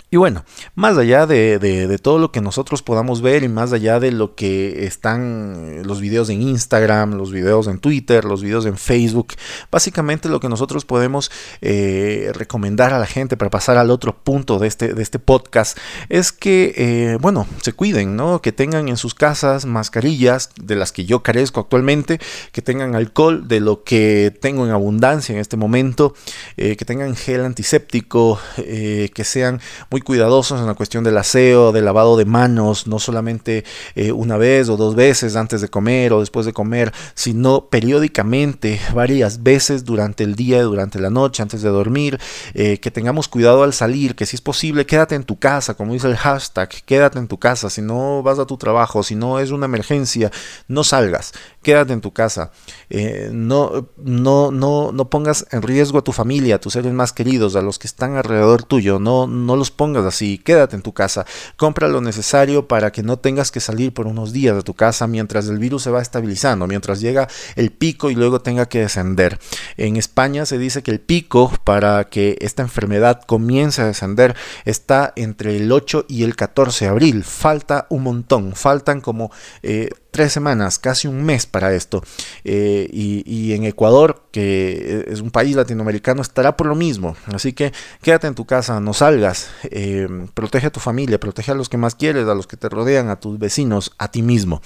Y 0.09 0.15
bueno, 0.15 0.45
más 0.73 0.97
allá 0.97 1.25
de, 1.25 1.99
todo 2.01 2.17
lo 2.17 2.31
que 2.31 2.39
nosotros 2.39 2.81
podamos 2.81 3.21
ver 3.21 3.43
y 3.43 3.49
más 3.49 3.73
allá 3.73 3.99
de 3.99 4.13
lo 4.13 4.35
que 4.35 4.85
están 4.85 5.83
los 5.83 5.99
videos 5.99 6.29
en 6.29 6.41
Instagram, 6.41 7.15
los 7.15 7.33
videos 7.33 7.67
en 7.67 7.79
Twitter, 7.79 8.23
los 8.23 8.41
videos 8.41 8.65
en 8.65 8.77
Facebook, 8.77 9.33
básicamente 9.69 10.29
lo 10.29 10.39
que 10.39 10.47
nosotros 10.47 10.85
podemos 10.85 11.29
eh, 11.59 12.31
recomendar 12.33 12.93
a 12.93 12.99
la 12.99 13.05
gente 13.05 13.35
para 13.35 13.51
pasar 13.51 13.77
al 13.77 13.91
otro 13.91 14.15
punto 14.15 14.59
de 14.59 14.69
este, 14.69 14.93
de 14.93 15.03
este 15.03 15.19
podcast 15.19 15.77
es 16.07 16.31
que, 16.31 16.73
eh, 16.77 17.17
bueno, 17.19 17.45
se 17.61 17.73
cuiden, 17.73 18.15
¿no? 18.15 18.41
Que 18.41 18.53
tengan 18.53 18.87
en 18.87 18.95
sus 18.95 19.13
casas 19.13 19.65
mascarillas 19.65 20.51
de 20.55 20.77
las 20.77 20.93
que 20.93 21.03
yo 21.03 21.21
carezco 21.21 21.59
actualmente, 21.59 22.21
que 22.53 22.61
tengan 22.61 22.95
alcohol 22.95 23.49
de 23.49 23.59
lo 23.59 23.83
que 23.83 24.33
tengo 24.39 24.65
en 24.65 24.71
abundancia 24.71 25.33
en 25.33 25.41
este 25.41 25.57
momento, 25.57 26.13
eh, 26.55 26.77
que 26.77 26.85
tengan 26.85 27.13
gel 27.17 27.43
antiséptico, 27.43 28.39
que 28.55 29.23
sean 29.25 29.59
cuidadosos 30.01 30.59
en 30.59 30.67
la 30.67 30.73
cuestión 30.73 31.03
del 31.03 31.17
aseo, 31.17 31.71
del 31.71 31.85
lavado 31.85 32.17
de 32.17 32.25
manos, 32.25 32.87
no 32.87 32.99
solamente 32.99 33.63
eh, 33.95 34.11
una 34.11 34.37
vez 34.37 34.69
o 34.69 34.77
dos 34.77 34.95
veces 34.95 35.35
antes 35.35 35.61
de 35.61 35.69
comer 35.69 36.13
o 36.13 36.19
después 36.19 36.45
de 36.45 36.53
comer, 36.53 36.93
sino 37.15 37.65
periódicamente, 37.69 38.79
varias 38.93 39.43
veces 39.43 39.85
durante 39.85 40.23
el 40.23 40.35
día, 40.35 40.63
durante 40.63 40.99
la 40.99 41.09
noche, 41.09 41.41
antes 41.41 41.61
de 41.61 41.69
dormir, 41.69 42.19
eh, 42.53 42.79
que 42.79 42.91
tengamos 42.91 43.27
cuidado 43.27 43.63
al 43.63 43.73
salir, 43.73 44.15
que 44.15 44.25
si 44.25 44.35
es 44.35 44.41
posible, 44.41 44.85
quédate 44.85 45.15
en 45.15 45.23
tu 45.23 45.39
casa, 45.39 45.73
como 45.73 45.93
dice 45.93 46.07
el 46.07 46.17
hashtag, 46.17 46.69
quédate 46.85 47.19
en 47.19 47.27
tu 47.27 47.37
casa, 47.37 47.69
si 47.69 47.81
no 47.81 48.23
vas 48.23 48.39
a 48.39 48.45
tu 48.45 48.57
trabajo, 48.57 49.03
si 49.03 49.15
no 49.15 49.39
es 49.39 49.51
una 49.51 49.65
emergencia, 49.65 50.31
no 50.67 50.83
salgas, 50.83 51.33
quédate 51.67 51.91
en 51.91 51.99
tu 51.99 52.13
casa, 52.13 52.51
eh, 52.89 53.29
no, 53.33 53.89
no, 53.97 54.51
no, 54.51 54.93
no 54.93 55.09
pongas 55.09 55.45
en 55.51 55.61
riesgo 55.61 55.97
a 55.97 56.01
tu 56.01 56.13
familia, 56.13 56.55
a 56.55 56.59
tus 56.59 56.71
seres 56.71 56.93
más 56.93 57.11
queridos, 57.11 57.57
a 57.57 57.61
los 57.61 57.77
que 57.77 57.87
están 57.87 58.15
alrededor 58.15 58.63
tuyo, 58.63 58.99
no, 58.99 59.27
no 59.27 59.57
los 59.57 59.69
pongas 59.69 60.05
así, 60.05 60.37
quédate 60.37 60.77
en 60.77 60.81
tu 60.81 60.93
casa, 60.93 61.25
compra 61.57 61.89
lo 61.89 61.99
necesario 61.99 62.69
para 62.69 62.93
que 62.93 63.03
no 63.03 63.19
tengas 63.19 63.51
que 63.51 63.59
salir 63.59 63.93
por 63.93 64.07
unos 64.07 64.31
días 64.31 64.55
de 64.55 64.63
tu 64.63 64.75
casa 64.75 65.07
mientras 65.07 65.49
el 65.49 65.59
virus 65.59 65.83
se 65.83 65.91
va 65.91 66.01
estabilizando, 66.01 66.67
mientras 66.67 67.01
llega 67.01 67.27
el 67.57 67.73
pico 67.73 68.09
y 68.09 68.15
luego 68.15 68.39
tenga 68.39 68.67
que 68.67 68.79
descender. 68.79 69.37
En 69.75 69.97
España 69.97 70.45
se 70.45 70.57
dice 70.57 70.83
que 70.83 70.91
el 70.91 71.01
pico 71.01 71.51
para 71.65 72.05
que 72.05 72.37
esta 72.39 72.61
enfermedad 72.61 73.23
comience 73.23 73.81
a 73.81 73.87
descender 73.87 74.37
está 74.63 75.11
entre 75.17 75.57
el 75.57 75.69
8 75.69 76.05
y 76.07 76.23
el 76.23 76.37
14 76.37 76.85
de 76.85 76.91
abril. 76.91 77.25
Falta 77.25 77.87
un 77.89 78.03
montón, 78.03 78.53
faltan 78.55 79.01
como... 79.01 79.31
Eh, 79.63 79.89
tres 80.11 80.33
semanas, 80.33 80.79
casi 80.79 81.07
un 81.07 81.23
mes 81.23 81.45
para 81.45 81.73
esto. 81.73 82.03
Eh, 82.43 82.87
y, 82.91 83.53
en 83.53 83.63
Ecuador, 83.63 84.23
que 84.31 85.05
es 85.07 85.21
un 85.21 85.31
país 85.31 85.55
latinoamericano, 85.55 86.21
estará 86.21 86.57
por 86.57 86.67
lo 86.67 86.75
mismo. 86.75 87.15
Así 87.33 87.53
que 87.53 87.71
quédate 88.01 88.27
en 88.27 88.35
tu 88.35 88.45
casa, 88.45 88.79
no 88.79 88.93
salgas, 88.93 89.49
eh, 89.63 90.07
protege 90.33 90.67
a 90.67 90.71
tu 90.71 90.79
familia, 90.79 91.19
protege 91.19 91.51
a 91.51 91.55
los 91.55 91.69
que 91.69 91.77
más 91.77 91.95
quieres, 91.95 92.27
a 92.27 92.35
los 92.35 92.47
que 92.47 92.57
te 92.57 92.69
rodean, 92.69 93.09
a 93.09 93.19
tus 93.19 93.39
vecinos, 93.39 93.93
a 93.97 94.11
ti 94.11 94.21
mismo. 94.21 94.61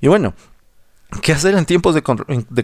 Y 0.00 0.08
bueno, 0.08 0.34
¿Qué 1.22 1.32
hacer 1.32 1.54
en 1.56 1.66
tiempos 1.66 1.94
de, 1.94 2.02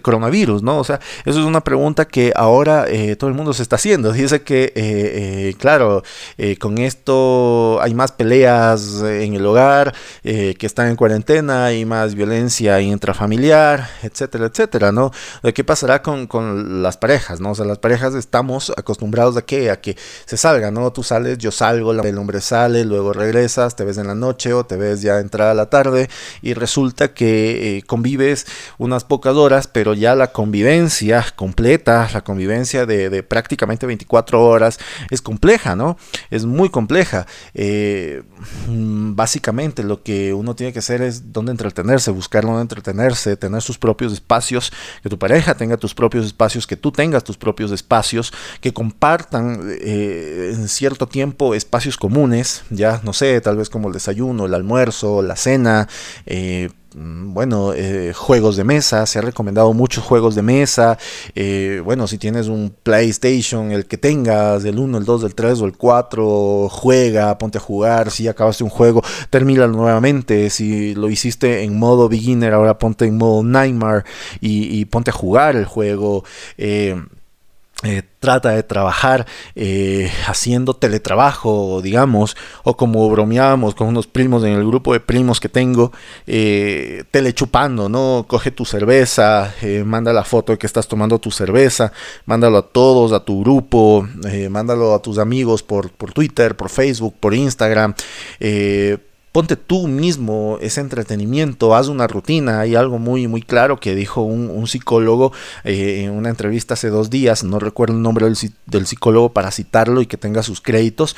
coronavirus? 0.00 0.62
¿no? 0.62 0.78
O 0.78 0.84
sea, 0.84 1.00
eso 1.24 1.40
es 1.40 1.44
una 1.44 1.62
pregunta 1.62 2.06
que 2.06 2.32
ahora 2.36 2.84
eh, 2.88 3.16
todo 3.16 3.28
el 3.28 3.34
mundo 3.34 3.52
se 3.52 3.62
está 3.62 3.74
haciendo. 3.74 4.12
Dice 4.12 4.42
que, 4.42 4.66
eh, 4.66 4.72
eh, 4.76 5.54
claro, 5.58 6.04
con 6.60 6.78
esto 6.78 7.80
hay 7.82 7.94
más 7.94 8.12
peleas 8.12 9.02
en 9.02 9.34
el 9.34 9.44
hogar, 9.44 9.94
que 10.22 10.56
están 10.60 10.88
en 10.88 10.96
cuarentena, 10.96 11.66
hay 11.66 11.84
más 11.84 12.14
violencia 12.14 12.80
intrafamiliar, 12.80 13.88
etcétera, 14.02 14.46
etcétera, 14.46 14.92
¿no? 14.92 15.10
¿Qué 15.54 15.64
pasará 15.64 16.02
con, 16.02 16.26
con, 16.26 16.82
las 16.82 16.96
parejas, 16.96 17.40
no? 17.40 17.50
O 17.50 17.54
sea, 17.54 17.64
las 17.64 17.78
parejas 17.78 18.14
estamos 18.14 18.72
acostumbrados 18.76 19.36
a 19.36 19.42
que, 19.42 19.70
a 19.70 19.80
que 19.80 19.96
se 20.24 20.36
salgan, 20.36 20.74
¿no? 20.74 20.92
Tú 20.92 21.02
sales, 21.02 21.38
yo 21.38 21.50
salgo, 21.50 21.92
el 21.92 22.18
hombre 22.18 22.40
sale, 22.40 22.84
luego 22.84 23.12
regresas, 23.12 23.74
te 23.74 23.84
ves 23.84 23.98
en 23.98 24.06
la 24.06 24.14
noche 24.14 24.52
o 24.52 24.64
te 24.64 24.76
ves 24.76 25.02
ya 25.02 25.18
entrada 25.18 25.54
la 25.54 25.68
tarde 25.68 26.08
y 26.42 26.54
resulta 26.54 27.12
que 27.12 27.82
convives 27.86 28.35
unas 28.78 29.04
pocas 29.04 29.36
horas, 29.36 29.66
pero 29.66 29.94
ya 29.94 30.14
la 30.14 30.32
convivencia 30.32 31.24
completa, 31.36 32.08
la 32.12 32.22
convivencia 32.22 32.86
de, 32.86 33.22
prácticamente 33.22 33.86
24 33.86 34.44
horas 34.44 34.78
es 35.10 35.22
compleja, 35.22 35.76
¿no? 35.76 35.96
Es 36.30 36.44
muy 36.44 36.68
compleja. 36.68 37.26
Eh, 37.54 38.22
básicamente 38.68 39.82
lo 39.82 40.02
que 40.02 40.34
uno 40.34 40.54
tiene 40.54 40.72
que 40.72 40.80
hacer 40.80 41.02
es 41.02 41.32
dónde 41.32 41.52
entretenerse, 41.52 42.10
buscar 42.10 42.44
dónde 42.44 42.62
entretenerse, 42.62 43.36
tener 43.36 43.62
sus 43.62 43.78
propios 43.78 44.12
espacios, 44.12 44.72
que 45.02 45.08
tu 45.08 45.18
pareja 45.18 45.54
tenga 45.54 45.76
tus 45.76 45.94
propios 45.94 46.26
espacios, 46.26 46.66
que 46.66 46.76
tú 46.76 46.92
tengas 46.92 47.24
tus 47.24 47.36
propios 47.36 47.72
espacios, 47.72 48.32
que 48.60 48.72
compartan 48.72 49.60
eh, 49.80 50.52
en 50.54 50.68
cierto 50.68 51.06
tiempo 51.06 51.54
espacios 51.54 51.96
comunes, 51.96 52.62
ya 52.70 53.00
no 53.04 53.12
sé, 53.12 53.40
tal 53.40 53.56
vez 53.56 53.70
como 53.70 53.88
el 53.88 53.94
desayuno, 53.94 54.46
el 54.46 54.54
almuerzo, 54.54 55.22
la 55.22 55.36
cena, 55.36 55.88
eh, 56.26 56.70
bueno, 56.98 57.74
eh, 57.74 58.14
juegos 58.14 58.56
de 58.56 58.64
mesa, 58.64 59.04
se 59.04 59.18
ha 59.18 59.22
recomendado 59.22 59.70
muchos 59.74 60.02
juegos 60.02 60.34
de 60.34 60.40
mesa, 60.40 60.96
eh, 61.34 61.82
bueno, 61.84 62.06
si 62.06 62.16
tienes 62.16 62.48
un 62.48 62.74
PlayStation, 62.82 63.70
el 63.70 63.84
que 63.84 63.98
tengas, 63.98 64.64
el 64.64 64.78
1, 64.78 64.96
el 64.96 65.04
2, 65.04 65.24
el 65.24 65.34
3 65.34 65.60
o 65.60 65.66
el 65.66 65.76
4, 65.76 66.68
juega, 66.70 67.36
ponte 67.36 67.58
a 67.58 67.60
jugar, 67.60 68.10
si 68.10 68.26
acabaste 68.28 68.64
un 68.64 68.70
juego, 68.70 69.02
termina 69.28 69.66
nuevamente, 69.66 70.48
si 70.48 70.94
lo 70.94 71.10
hiciste 71.10 71.64
en 71.64 71.78
modo 71.78 72.08
beginner, 72.08 72.54
ahora 72.54 72.78
ponte 72.78 73.04
en 73.04 73.18
modo 73.18 73.42
Nightmare 73.42 74.04
y, 74.40 74.86
ponte 74.86 75.10
a 75.10 75.12
jugar 75.12 75.54
el 75.56 75.66
juego. 75.66 76.24
Eh, 76.56 76.96
eh, 77.82 78.02
trata 78.20 78.50
de 78.50 78.62
trabajar 78.62 79.26
eh, 79.54 80.10
haciendo 80.26 80.74
teletrabajo, 80.74 81.82
digamos, 81.82 82.34
o 82.64 82.76
como 82.76 83.08
bromeábamos 83.10 83.74
con 83.74 83.88
unos 83.88 84.06
primos 84.06 84.42
en 84.44 84.52
el 84.52 84.66
grupo 84.66 84.94
de 84.94 85.00
primos 85.00 85.40
que 85.40 85.50
tengo, 85.50 85.92
eh, 86.26 87.04
telechupando, 87.10 87.90
¿no? 87.90 88.24
Coge 88.26 88.50
tu 88.50 88.64
cerveza, 88.64 89.54
eh, 89.60 89.84
manda 89.84 90.14
la 90.14 90.24
foto 90.24 90.52
de 90.52 90.58
que 90.58 90.66
estás 90.66 90.88
tomando 90.88 91.18
tu 91.18 91.30
cerveza, 91.30 91.92
mándalo 92.24 92.58
a 92.58 92.66
todos, 92.66 93.12
a 93.12 93.24
tu 93.24 93.42
grupo, 93.42 94.08
mándalo 94.50 94.94
a 94.94 95.02
tus 95.02 95.18
amigos 95.18 95.62
por, 95.62 95.90
por 95.90 96.12
Twitter, 96.12 96.56
por 96.56 96.70
Facebook, 96.70 97.14
por 97.20 97.34
Instagram 97.34 97.94
ponte 99.36 99.56
tú 99.56 99.86
mismo 99.86 100.56
ese 100.62 100.80
entretenimiento, 100.80 101.74
haz 101.74 101.88
una 101.88 102.06
rutina. 102.06 102.60
Hay 102.60 102.74
algo 102.74 102.98
muy, 102.98 103.28
muy 103.28 103.42
claro 103.42 103.78
que 103.78 103.94
dijo 103.94 104.22
un, 104.22 104.66
psicólogo 104.66 105.30
eh, 105.62 106.04
en 106.04 106.12
una 106.12 106.30
entrevista 106.30 106.72
hace 106.72 106.88
dos 106.88 107.10
días, 107.10 107.44
no 107.44 107.58
recuerdo 107.58 107.94
el 107.94 108.00
nombre 108.00 108.24
del, 108.24 108.38
del 108.64 108.86
psicólogo 108.86 109.34
para 109.34 109.50
citarlo 109.50 110.00
y 110.00 110.06
que 110.06 110.16
tenga 110.16 110.42
sus 110.42 110.62
créditos, 110.62 111.16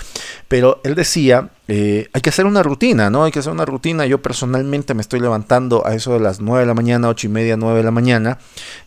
pero 0.49 0.81
él 0.83 0.97
decía 0.97 1.51
eh, 1.71 2.09
hay 2.15 2.23
que 2.23 2.31
hacer 2.31 2.47
una 2.47 2.63
rutina, 2.63 3.11
¿no? 3.11 3.25
Hay 3.25 3.31
que 3.31 3.41
hacer 3.41 3.53
una 3.53 3.67
rutina. 3.67 4.07
Yo 4.07 4.23
personalmente 4.23 4.95
me 4.95 5.03
estoy 5.03 5.21
levantando 5.21 5.87
a 5.87 5.95
eso 5.95 6.15
de 6.15 6.21
las 6.21 6.41
9 6.41 6.61
de 6.61 6.67
la 6.67 6.73
mañana, 6.73 7.09
8 7.11 7.27
y 7.27 7.31
media, 7.31 7.59
9 7.59 7.77
de 7.77 7.85
la 7.85 7.91
mañana, 7.91 8.39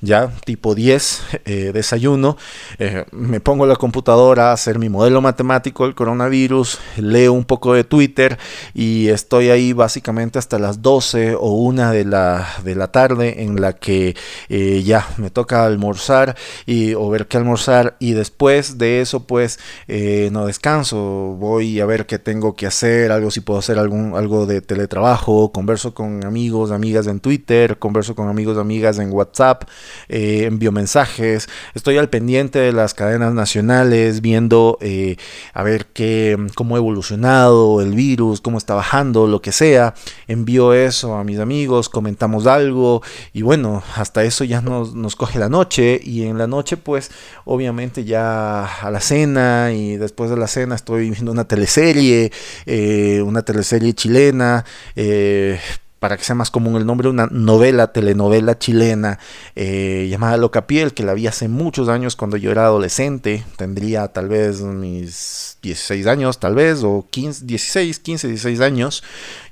ya 0.02 0.32
tipo 0.46 0.74
10, 0.74 1.22
eh, 1.46 1.72
desayuno, 1.74 2.38
eh, 2.80 3.06
me 3.12 3.40
pongo 3.40 3.68
la 3.68 3.76
computadora 3.76 4.50
a 4.50 4.54
hacer 4.54 4.80
mi 4.80 4.90
modelo 4.90 5.22
matemático 5.22 5.84
del 5.84 5.94
coronavirus, 5.94 6.80
leo 6.98 7.34
un 7.34 7.46
poco 7.46 7.76
de 7.76 7.84
Twitter 7.84 8.40
y 8.74 9.10
estoy 9.10 9.52
ahí 9.52 9.74
básicamente 9.74 10.40
hasta 10.40 10.58
las 10.58 10.82
12 10.82 11.36
o 11.36 11.52
1 11.52 11.92
de 11.92 12.06
la, 12.06 12.48
de 12.64 12.74
la 12.74 12.92
tarde 12.92 13.44
en 13.44 13.62
la 13.62 13.74
que 13.74 14.16
ya 14.50 15.08
me 15.18 15.30
toca 15.30 15.66
almorzar 15.66 16.36
y, 16.66 16.96
o 16.96 17.10
ver 17.10 17.28
qué 17.28 17.38
almorzar 17.38 17.96
y 18.00 18.14
después 18.14 18.80
de 18.80 19.02
eso 19.02 19.28
pues 19.28 19.60
no 19.88 20.48
descanso, 20.48 20.98
voy 21.40 21.80
a 21.80 21.86
ver 21.86 22.08
qué 22.08 22.18
tengo 22.18 22.56
que 22.56 22.68
hacer, 22.68 22.71
algo 23.12 23.32
si 23.32 23.42
puedo 23.42 23.60
hacer 23.60 23.78
algún, 23.78 24.16
algo 24.16 24.46
de 24.46 24.62
teletrabajo, 24.62 25.52
converso 25.52 25.94
con 25.94 26.26
amigos, 26.26 26.72
amigas 26.72 27.08
en 27.08 27.20
Twitter, 27.20 27.78
converso 27.78 28.16
con 28.16 28.30
amigos, 28.30 28.58
amigas 28.58 28.98
en 29.00 29.12
WhatsApp, 29.12 29.64
eh, 30.10 30.46
envío 30.46 30.72
mensajes, 30.72 31.50
estoy 31.74 31.98
al 31.98 32.10
pendiente 32.10 32.60
de 32.60 32.72
las 32.72 32.94
cadenas 32.94 33.34
nacionales, 33.34 34.22
viendo 34.22 34.78
eh, 34.82 35.18
a 35.54 35.64
ver 35.64 35.88
qué, 35.88 36.38
cómo 36.56 36.76
ha 36.76 36.80
evolucionado 36.80 37.82
el 37.82 37.94
virus, 37.94 38.42
cómo 38.42 38.58
está 38.58 38.74
bajando, 38.74 39.28
lo 39.28 39.42
que 39.42 39.52
sea, 39.52 39.94
envío 40.28 40.74
eso 40.74 41.16
a 41.16 41.24
mis 41.24 41.40
amigos, 41.40 41.90
comentamos 41.90 42.48
algo 42.48 43.02
y 43.34 43.42
bueno, 43.42 43.84
hasta 43.96 44.24
eso 44.24 44.44
ya 44.44 44.62
nos, 44.62 44.96
nos 44.96 45.16
coge 45.16 45.40
la 45.40 45.50
noche 45.50 46.00
y 46.02 46.24
en 46.24 46.38
la 46.38 46.48
noche 46.48 46.78
pues 46.78 47.12
obviamente 47.46 48.06
ya 48.06 48.66
a 48.66 48.90
la 48.92 49.02
cena 49.02 49.72
y 49.74 49.98
después 49.98 50.30
de 50.30 50.38
la 50.38 50.48
cena 50.48 50.76
estoy 50.76 51.10
viendo 51.10 51.32
una 51.32 51.48
teleserie 51.48 52.32
eh, 52.66 53.20
una 53.20 53.42
teleserie 53.42 53.94
chilena, 53.94 54.64
eh, 54.94 55.60
para 56.02 56.18
que 56.18 56.24
sea 56.24 56.34
más 56.34 56.50
común 56.50 56.78
el 56.78 56.88
nombre, 56.88 57.10
una 57.10 57.28
novela, 57.28 57.92
telenovela 57.92 58.58
chilena 58.58 59.20
eh, 59.56 60.08
llamada 60.10 60.36
Loca 60.36 60.66
Piel, 60.66 60.96
que 60.96 61.04
la 61.04 61.14
vi 61.14 61.28
hace 61.28 61.48
muchos 61.48 61.90
años 61.90 62.16
cuando 62.16 62.38
yo 62.38 62.50
era 62.50 62.66
adolescente, 62.66 63.44
tendría 63.56 64.08
tal 64.08 64.28
vez 64.28 64.62
mis 64.62 65.60
16 65.62 66.08
años, 66.08 66.40
tal 66.40 66.56
vez, 66.56 66.82
o 66.84 67.06
15, 67.08 67.46
16, 67.46 68.00
15, 68.00 68.28
16 68.30 68.62
años, 68.62 69.04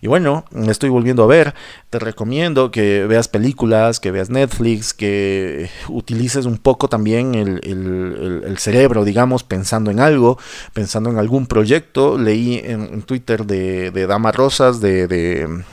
y 0.02 0.08
bueno, 0.08 0.44
estoy 0.68 0.90
volviendo 0.90 1.22
a 1.24 1.28
ver, 1.28 1.54
te 1.92 2.00
recomiendo 2.00 2.72
que 2.72 3.06
veas 3.06 3.28
películas, 3.28 4.00
que 4.00 4.10
veas 4.10 4.32
Netflix, 4.32 4.96
que 4.96 5.70
utilices 5.88 6.48
un 6.48 6.58
poco 6.58 6.88
también 6.88 7.36
el, 7.36 8.58
cerebro, 8.58 9.06
digamos, 9.06 9.44
pensando 9.44 9.92
en 9.92 10.00
algo, 10.00 10.40
pensando 10.74 11.12
en 11.12 11.20
algún 11.20 11.46
proyecto, 11.46 12.18
leí 12.18 12.60
en, 12.64 13.04
Twitter 13.04 13.46
de, 13.46 13.92
Dama 14.08 14.32
Rosas, 14.32 14.82
de, 14.82 15.08
de 15.08 15.64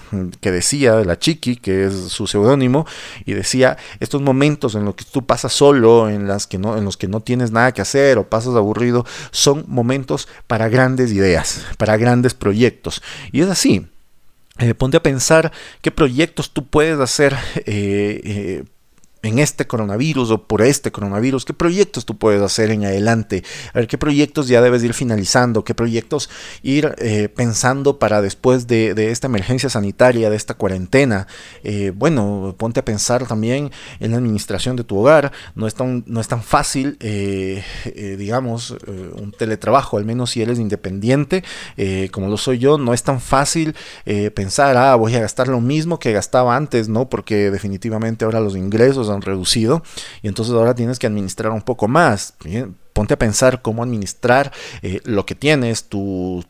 que 0.41 0.51
decía 0.53 0.66
decía, 0.67 0.97
la 1.05 1.19
Chiqui, 1.19 1.57
que 1.57 1.87
es 1.87 1.95
su 2.09 2.27
seudónimo, 2.27 2.87
y 3.25 3.35
decía, 3.35 3.77
estos 4.01 4.21
momentos 4.21 4.75
en 4.75 4.85
los 4.85 4.97
que 4.97 5.05
tú 5.05 5.25
pasas 5.25 5.53
solo, 5.53 6.11
en, 6.11 6.27
los 6.27 6.47
que 6.97 7.09
no 7.09 7.21
tienes 7.21 7.53
nada 7.53 7.73
que 7.73 7.83
hacer 7.83 8.19
o 8.19 8.29
pasas 8.29 8.57
aburrido, 8.57 9.07
son 9.31 9.65
momentos 9.69 10.29
para 10.47 10.69
grandes 10.69 11.13
ideas, 11.13 11.65
para 11.79 11.97
grandes 11.97 12.35
proyectos. 12.35 13.03
Y 13.31 13.43
es 13.43 13.49
así. 13.49 13.87
Eh, 14.59 14.73
ponte 14.73 14.97
a 14.97 15.03
pensar 15.03 15.53
qué 15.83 15.91
proyectos 15.91 16.51
tú 16.51 16.67
puedes 16.67 16.99
hacer 16.99 17.37
eh, 17.57 18.21
eh, 18.25 18.65
en 19.23 19.39
este 19.39 19.67
coronavirus 19.67 20.31
o 20.31 20.43
por 20.47 20.63
este 20.63 20.93
coronavirus, 20.93 21.45
qué 21.45 21.53
proyectos 21.53 22.05
tú 22.05 22.17
puedes 22.17 22.41
hacer 22.43 22.71
en 22.71 22.85
adelante, 22.85 23.43
a 23.73 23.79
ver 23.79 23.89
qué 23.89 23.99
proyectos 23.99 24.49
ya 24.49 24.61
debes 24.61 24.85
ir 24.85 24.95
finalizando, 24.95 25.65
qué 25.65 25.75
proyectos 25.75 26.31
ir 26.63 26.95
eh, 26.99 27.29
pensando 27.29 27.99
para 27.99 28.23
después 28.23 28.67
de, 28.67 28.95
esta 29.11 29.27
emergencia 29.27 29.69
sanitaria, 29.69 30.31
de 30.31 30.37
esta 30.37 30.55
cuarentena. 30.55 31.27
Eh, 31.65 31.93
bueno, 31.95 32.55
ponte 32.57 32.81
a 32.81 32.85
pensar 32.85 33.27
también 33.27 33.71
en 34.01 34.11
la 34.11 34.19
administración 34.19 34.77
de 34.77 34.85
tu 34.85 34.99
hogar, 34.99 35.33
no 35.55 35.67
es 35.67 35.75
tan, 35.75 36.05
no 36.07 36.21
es 36.21 36.29
tan 36.29 36.43
fácil, 36.43 36.97
eh, 37.01 37.65
digamos, 38.19 38.77
un 38.87 39.33
teletrabajo, 39.33 39.97
al 39.97 40.05
menos 40.05 40.31
si 40.31 40.43
eres 40.43 40.59
independiente, 40.59 41.43
como 42.13 42.29
lo 42.29 42.37
soy 42.37 42.59
yo, 42.59 42.79
no 42.79 42.95
es 42.95 43.03
tan 43.03 43.21
fácil 43.21 43.75
pensar, 44.35 44.77
ah, 44.77 44.95
voy 44.95 45.15
a 45.15 45.21
gastar 45.21 45.49
lo 45.49 45.61
mismo 45.61 45.99
que 45.99 46.13
gastaba 46.13 46.57
antes, 46.57 46.89
¿no? 46.89 47.09
Porque 47.09 47.51
definitivamente 47.51 48.25
ahora 48.25 48.41
los 48.41 48.57
ingresos 48.57 49.09
reducido 49.23 49.83
y 50.23 50.29
entonces 50.29 50.55
ahora 50.55 50.75
tienes 50.75 50.99
que 50.99 51.07
administrar 51.07 51.53
un 51.53 51.63
poco 51.63 51.89
más 51.89 52.35
ponte 52.97 53.13
a 53.13 53.19
pensar 53.19 53.61
cómo 53.61 53.83
administrar 53.83 54.53
eh, 54.81 55.01
lo 55.05 55.27
que 55.27 55.35
tienes, 55.35 55.85
tus, 55.85 56.47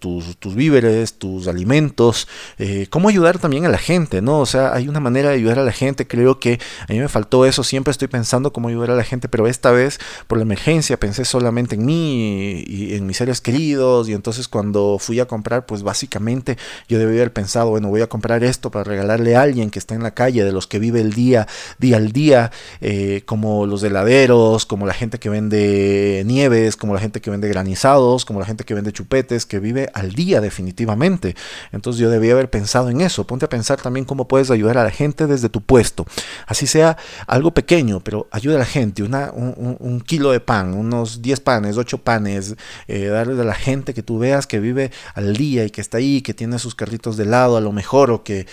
víveres, 0.55 1.15
tus 1.15 1.49
alimentos, 1.49 2.29
eh, 2.59 2.87
cómo 2.89 3.09
ayudar 3.09 3.41
también 3.41 3.67
a 3.67 3.69
la 3.69 3.79
gente, 3.79 4.23
¿no? 4.23 4.39
O 4.39 4.47
sea, 4.47 4.73
hay 4.73 4.89
una 4.89 5.01
manera 5.01 5.31
de 5.31 5.35
ayudar 5.35 5.59
a 5.59 5.65
la 5.65 5.73
gente, 5.73 6.07
creo 6.07 6.39
que 6.39 6.61
a 6.89 6.93
mí 6.93 7.01
me 7.01 7.09
faltó 7.09 7.47
eso, 7.47 7.65
siempre 7.65 7.91
estoy 7.91 8.07
pensando 8.07 8.53
cómo 8.53 8.69
ayudar 8.69 8.93
a 8.93 8.95
la 8.95 9.03
gente, 9.03 9.29
pero 9.29 9.49
esta 9.49 9.73
vez 9.73 9.99
por 10.29 10.39
la 10.39 10.43
emergencia 10.43 11.01
pensé 11.01 11.25
solamente 11.25 11.75
en 11.75 11.85
mí 11.85 12.63
y, 12.65 12.95
en 12.95 13.07
mis 13.07 13.17
seres 13.17 13.41
queridos 13.41 14.09
y 14.09 14.13
entonces 14.13 14.47
cuando 14.47 14.99
fui 15.01 15.19
a 15.19 15.27
comprar, 15.27 15.67
pues 15.67 15.83
básicamente 15.83 16.59
yo 16.89 17.01
debía 17.01 17.23
haber 17.23 17.33
pensado, 17.33 17.71
bueno, 17.71 17.89
voy 17.89 18.03
a 18.03 18.07
comprar 18.07 18.45
esto 18.45 18.71
para 18.71 18.85
regalarle 18.85 19.35
a 19.35 19.43
alguien 19.43 19.71
que 19.71 19.81
está 19.81 19.97
en 19.97 20.05
la 20.05 20.15
calle, 20.15 20.45
de 20.45 20.53
los 20.53 20.69
que 20.69 20.79
vive 20.79 21.01
el 21.01 21.13
día, 21.13 21.49
día 21.81 21.97
al 21.97 22.13
día, 22.13 22.53
eh, 22.81 23.23
como 23.27 23.67
los 23.67 23.83
heladeros, 23.83 24.65
como 24.65 24.87
la 24.87 24.95
gente 24.95 25.19
que 25.19 25.29
vende 25.29 26.23
nieves, 26.37 26.77
como 26.77 26.93
la 26.93 27.01
gente 27.01 27.21
que 27.21 27.31
vende 27.31 27.49
granizados, 27.49 28.25
como 28.27 28.41
la 28.41 28.47
gente 28.47 28.65
que 28.65 28.75
vende 28.75 28.93
chupetes, 28.93 29.47
que 29.47 29.59
vive 29.59 29.89
al 29.95 30.13
día 30.13 30.41
definitivamente. 30.43 31.35
Entonces 31.73 32.01
yo 32.01 32.11
debía 32.11 32.33
haber 32.33 32.51
pensado 32.51 32.91
en 32.91 33.01
eso. 33.01 33.27
Ponte 33.27 33.47
a 33.47 33.49
pensar 33.49 33.81
también 33.81 34.05
cómo 34.05 34.29
puedes 34.29 34.51
ayudar 34.51 34.77
a 34.77 34.85
la 34.85 34.91
gente 34.91 35.27
desde 35.27 35.49
tu 35.49 35.63
puesto. 35.63 36.05
Así 36.47 36.67
sea 36.67 36.99
algo 37.27 37.53
pequeño, 37.53 38.01
pero 38.01 38.29
ayuda 38.31 38.57
a 38.57 38.59
la 38.59 38.67
gente. 38.67 39.03
Una, 39.03 39.31
un, 39.33 40.03
kilo 40.07 40.31
de 40.31 40.41
pan, 40.41 40.75
unos 40.75 41.23
10 41.23 41.41
panes, 41.41 41.79
8 41.79 41.99
panes, 41.99 42.55
eh, 42.87 43.07
darle 43.07 43.41
a 43.41 43.45
la 43.45 43.55
gente 43.55 43.95
que 43.95 44.03
tú 44.03 44.19
veas 44.19 44.47
que 44.47 44.61
vive 44.61 44.93
al 45.15 45.37
día 45.37 45.65
y 45.65 45.71
que 45.71 45.81
está 45.81 45.99
ahí, 45.99 46.21
que 46.21 46.35
tiene 46.35 46.59
sus 46.59 46.75
carritos 46.75 47.17
de 47.17 47.25
lado 47.25 47.57
a 47.57 47.61
lo 47.61 47.73
mejor 47.73 48.11
o 48.11 48.23
que, 48.23 48.47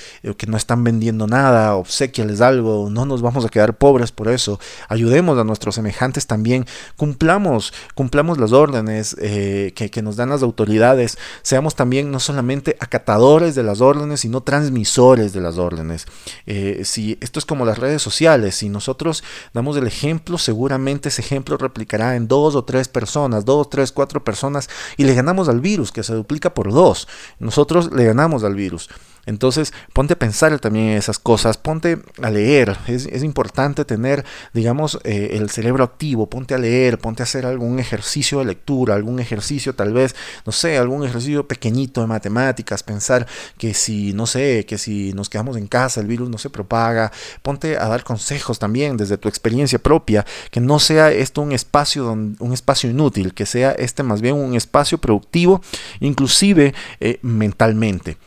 no 0.47 0.57
están 0.57 0.83
vendiendo 0.83 1.25
nada, 1.27 1.75
obsequiales 1.75 2.41
algo, 2.41 2.89
no 2.89 3.05
nos 3.05 3.21
vamos 3.21 3.45
a 3.45 3.49
quedar 3.49 3.77
pobres 3.77 4.11
por 4.11 4.27
eso. 4.27 4.59
Ayudemos 4.87 5.37
a 5.37 5.43
nuestros 5.43 5.75
semejantes 5.75 6.27
también, 6.27 6.65
cumplamos, 6.95 7.72
cumplamos 7.95 8.37
las 8.37 8.51
órdenes 8.51 9.15
eh, 9.19 9.73
que, 9.75 10.01
nos 10.01 10.15
dan 10.15 10.29
las 10.29 10.43
autoridades, 10.43 11.17
seamos 11.41 11.75
también 11.75 12.11
no 12.11 12.19
solamente 12.19 12.75
acatadores 12.79 13.55
de 13.55 13.63
las 13.63 13.81
órdenes, 13.81 14.21
sino 14.21 14.41
transmisores 14.41 15.33
de 15.33 15.41
las 15.41 15.57
órdenes. 15.57 16.05
Eh, 16.45 16.81
si 16.83 17.17
esto 17.21 17.39
es 17.39 17.45
como 17.45 17.65
las 17.65 17.77
redes 17.77 18.01
sociales, 18.01 18.55
si 18.55 18.69
nosotros 18.69 19.23
damos 19.53 19.77
el 19.77 19.87
ejemplo, 19.87 20.37
seguramente 20.37 21.09
ese 21.09 21.21
ejemplo 21.21 21.57
replicará 21.57 22.15
en 22.15 22.27
dos 22.27 22.55
o 22.55 22.63
tres 22.63 22.87
personas, 22.87 23.45
dos, 23.45 23.69
tres, 23.69 23.91
cuatro 23.91 24.23
personas, 24.23 24.69
y 24.97 25.03
le 25.05 25.13
ganamos 25.13 25.49
al 25.49 25.61
virus, 25.61 25.91
que 25.91 26.03
se 26.03 26.13
duplica 26.13 26.53
por 26.53 26.71
dos. 26.71 27.07
Nosotros 27.39 27.91
le 27.91 28.05
ganamos 28.05 28.43
al 28.43 28.55
virus. 28.55 28.89
Entonces, 29.25 29.73
ponte 29.93 30.13
a 30.13 30.19
pensar 30.19 30.57
también 30.59 30.87
en 30.87 30.97
esas 30.97 31.17
cosas, 31.17 31.57
ponte 31.57 31.99
a 32.21 32.29
leer. 32.29 32.77
Es, 32.87 33.23
importante 33.23 33.85
tener, 33.85 34.25
digamos, 34.53 34.99
eh, 35.03 35.31
el 35.33 35.49
cerebro 35.49 35.83
activo, 35.83 36.29
ponte 36.29 36.53
a 36.53 36.57
leer, 36.57 36.99
ponte 36.99 37.23
a 37.23 37.25
hacer 37.25 37.45
algún 37.45 37.79
ejercicio 37.79 38.39
de 38.39 38.45
lectura, 38.45 38.95
algún 38.95 39.19
ejercicio 39.19 39.73
tal 39.75 39.93
vez, 39.93 40.15
no 40.45 40.51
sé, 40.51 40.77
algún 40.77 41.05
ejercicio 41.05 41.47
pequeñito 41.47 42.01
de 42.01 42.07
matemáticas, 42.07 42.83
pensar 42.83 43.25
que 43.57 43.73
si, 43.73 44.13
no 44.13 44.27
sé, 44.27 44.65
que 44.65 44.77
si 44.77 45.13
nos 45.13 45.29
quedamos 45.29 45.55
en 45.55 45.67
casa 45.67 46.01
el 46.01 46.07
virus 46.07 46.29
no 46.29 46.37
se 46.37 46.49
propaga, 46.49 47.11
ponte 47.41 47.77
a 47.77 47.87
dar 47.87 48.03
consejos 48.03 48.59
también 48.59 48.97
desde 48.97 49.17
tu 49.17 49.29
experiencia 49.29 49.79
propia, 49.79 50.25
que 50.51 50.59
no 50.59 50.79
sea 50.79 51.11
esto 51.11 51.41
un 51.41 51.53
espacio, 51.53 52.11
un 52.11 52.53
espacio 52.53 52.89
inútil, 52.89 53.33
que 53.33 53.45
sea 53.45 53.71
este 53.71 54.03
más 54.03 54.21
bien 54.21 54.35
un 54.35 54.55
espacio 54.55 54.97
productivo, 54.97 55.61
inclusive 56.01 56.73
eh, 56.99 57.19
mentalmente 57.21 58.17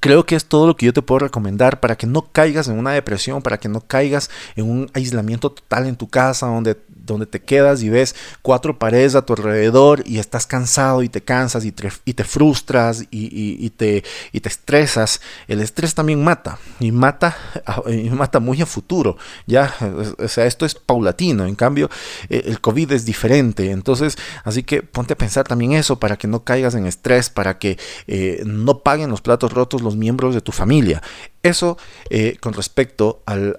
creo 0.00 0.26
que 0.26 0.36
es 0.36 0.46
todo 0.46 0.66
lo 0.66 0.76
que 0.76 0.86
yo 0.86 0.92
te 0.92 1.02
puedo 1.02 1.20
recomendar 1.20 1.80
para 1.80 1.96
que 1.96 2.06
no 2.06 2.28
caigas 2.32 2.68
en 2.68 2.78
una 2.78 2.92
depresión, 2.92 3.42
para 3.42 3.58
que 3.58 3.68
no 3.68 3.80
caigas 3.80 4.30
en 4.56 4.70
un 4.70 4.90
aislamiento 4.94 5.50
total 5.50 5.86
en 5.86 5.96
tu 5.96 6.08
casa 6.08 6.46
donde 6.46 6.76
donde 7.04 7.26
te 7.26 7.40
quedas 7.40 7.82
y 7.82 7.88
ves 7.88 8.14
cuatro 8.42 8.78
paredes 8.78 9.14
a 9.14 9.22
tu 9.22 9.32
alrededor 9.32 10.02
y 10.06 10.18
estás 10.18 10.46
cansado 10.46 11.02
y 11.02 11.08
te 11.08 11.22
cansas 11.22 11.64
y 11.64 11.72
te, 11.72 12.24
frustras 12.24 13.04
y, 13.10 13.70
te, 13.70 14.04
y 14.32 14.40
te 14.40 14.48
estresas, 14.48 15.20
el 15.48 15.60
estrés 15.60 15.94
también 15.94 16.22
mata 16.22 16.58
y 16.80 16.92
mata, 16.92 17.36
y 17.88 18.10
mata 18.10 18.40
muy 18.40 18.60
a 18.62 18.66
futuro. 18.66 19.16
Ya, 19.46 19.74
o 20.18 20.28
sea, 20.28 20.46
esto 20.46 20.66
es 20.66 20.74
paulatino. 20.74 21.46
En 21.46 21.54
cambio, 21.54 21.90
eh, 22.28 22.42
el 22.46 22.60
COVID 22.60 22.92
es 22.92 23.04
diferente. 23.04 23.70
Entonces, 23.70 24.16
así 24.44 24.62
que 24.62 24.82
ponte 24.82 25.14
a 25.14 25.18
pensar 25.18 25.46
también 25.46 25.72
eso 25.72 25.98
para 25.98 26.16
que 26.16 26.28
no 26.28 26.44
caigas 26.44 26.74
en 26.74 26.86
estrés, 26.86 27.30
para 27.30 27.58
que 27.58 27.78
eh, 28.06 28.42
no 28.46 28.78
paguen 28.78 29.10
los 29.10 29.20
platos 29.20 29.52
rotos 29.52 29.71
los 29.80 29.96
miembros 29.96 30.34
de 30.34 30.42
tu 30.42 30.52
familia. 30.52 31.02
Eso 31.42 31.78
eh, 32.10 32.36
con 32.40 32.52
respecto 32.52 33.22
al, 33.24 33.56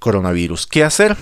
coronavirus. 0.00 0.66
¿Qué 0.66 0.82
hacer? 0.82 1.16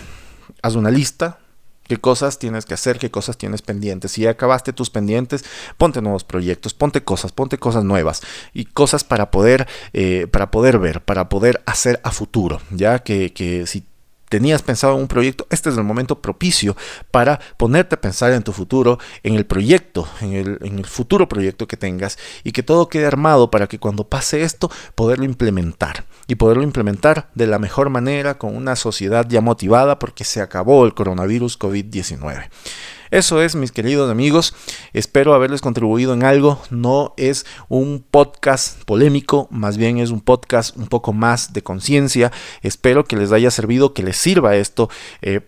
Haz 0.63 0.77
una 0.77 0.91
lista, 0.91 1.39
qué 1.85 1.99
cosas 1.99 2.39
tienes 2.39 2.65
que 2.65 2.75
hacer, 2.75 2.99
qué 2.99 3.11
cosas 3.11 3.37
tienes 3.37 3.61
pendientes. 3.61 4.13
Si 4.13 4.23
ya 4.23 4.31
acabaste 4.31 4.73
tus 4.73 4.89
pendientes, 4.89 5.45
ponte 5.77 6.01
nuevos 6.01 6.25
proyectos, 6.25 6.73
ponte 6.73 7.03
cosas, 7.03 7.33
ponte 7.33 7.59
cosas 7.59 7.85
nuevas 7.85 8.23
y 8.55 8.65
cosas 8.65 9.05
para 9.05 9.31
poder, 9.31 9.67
eh, 9.93 10.27
para 10.31 10.51
poder 10.51 10.79
ver, 10.79 11.03
para 11.03 11.29
poder 11.29 11.63
hacer 11.67 12.01
a 12.03 12.13
futuro. 12.13 12.61
Ya 12.71 13.01
que, 13.01 13.33
que 13.33 13.67
si 13.67 13.85
tenías 14.31 14.63
pensado 14.63 14.95
en 14.95 15.03
un 15.03 15.09
proyecto, 15.09 15.47
este 15.51 15.69
es 15.69 15.77
el 15.77 15.85
momento 15.85 16.23
propicio 16.23 16.77
para 17.11 17.39
ponerte 17.59 17.97
a 17.97 18.01
pensar 18.01 18.33
en 18.33 18.43
tu 18.43 18.53
futuro, 18.53 18.99
en 19.23 19.35
el 19.35 19.45
proyecto, 19.45 20.09
en 20.23 20.33
el, 20.33 20.59
en 20.63 20.79
el, 20.79 20.87
futuro 20.87 21.29
proyecto 21.29 21.67
que 21.69 21.77
tengas 21.77 22.17
y 22.45 22.53
que 22.53 22.63
todo 22.63 22.89
quede 22.89 23.07
armado 23.07 23.51
para 23.51 23.67
que 23.67 23.79
cuando 23.79 24.09
pase 24.09 24.43
esto 24.43 24.71
poderlo 24.95 25.25
implementar 25.25 26.05
y 26.29 26.37
poderlo 26.37 26.63
implementar 26.63 27.29
de 27.35 27.49
la 27.49 27.59
mejor 27.59 27.91
manera 27.91 28.39
con 28.39 28.57
una 28.57 28.77
sociedad 28.77 29.27
ya 29.29 29.41
motivada 29.41 29.99
porque 29.99 30.25
se 30.25 30.41
acabó 30.41 30.87
el 30.87 30.95
coronavirus 30.95 31.59
COVID-19. 31.59 32.49
Eso 33.11 33.43
es, 33.43 33.57
mis 33.57 33.73
queridos 33.73 34.09
amigos. 34.09 34.55
Espero 34.93 35.35
haberles 35.35 35.61
contribuido 35.61 36.15
en 36.15 36.23
algo. 36.23 36.63
No 36.71 37.13
es 37.17 37.45
un 37.69 38.05
podcast 38.09 38.85
polémico, 38.85 39.49
más 39.51 39.77
bien 39.77 39.99
es 39.99 40.11
un 40.11 40.21
podcast 40.21 40.77
un 40.77 40.87
poco 40.87 41.13
más 41.13 41.53
de 41.53 41.63
conciencia. 41.63 42.31
Espero 42.63 43.05
que 43.05 43.17
les 43.17 43.33
haya 43.33 43.51
servido, 43.51 43.95
que 43.95 44.05
les 44.05 44.17
sirva 44.17 44.55
esto. 44.55 44.89
Eh, 45.23 45.41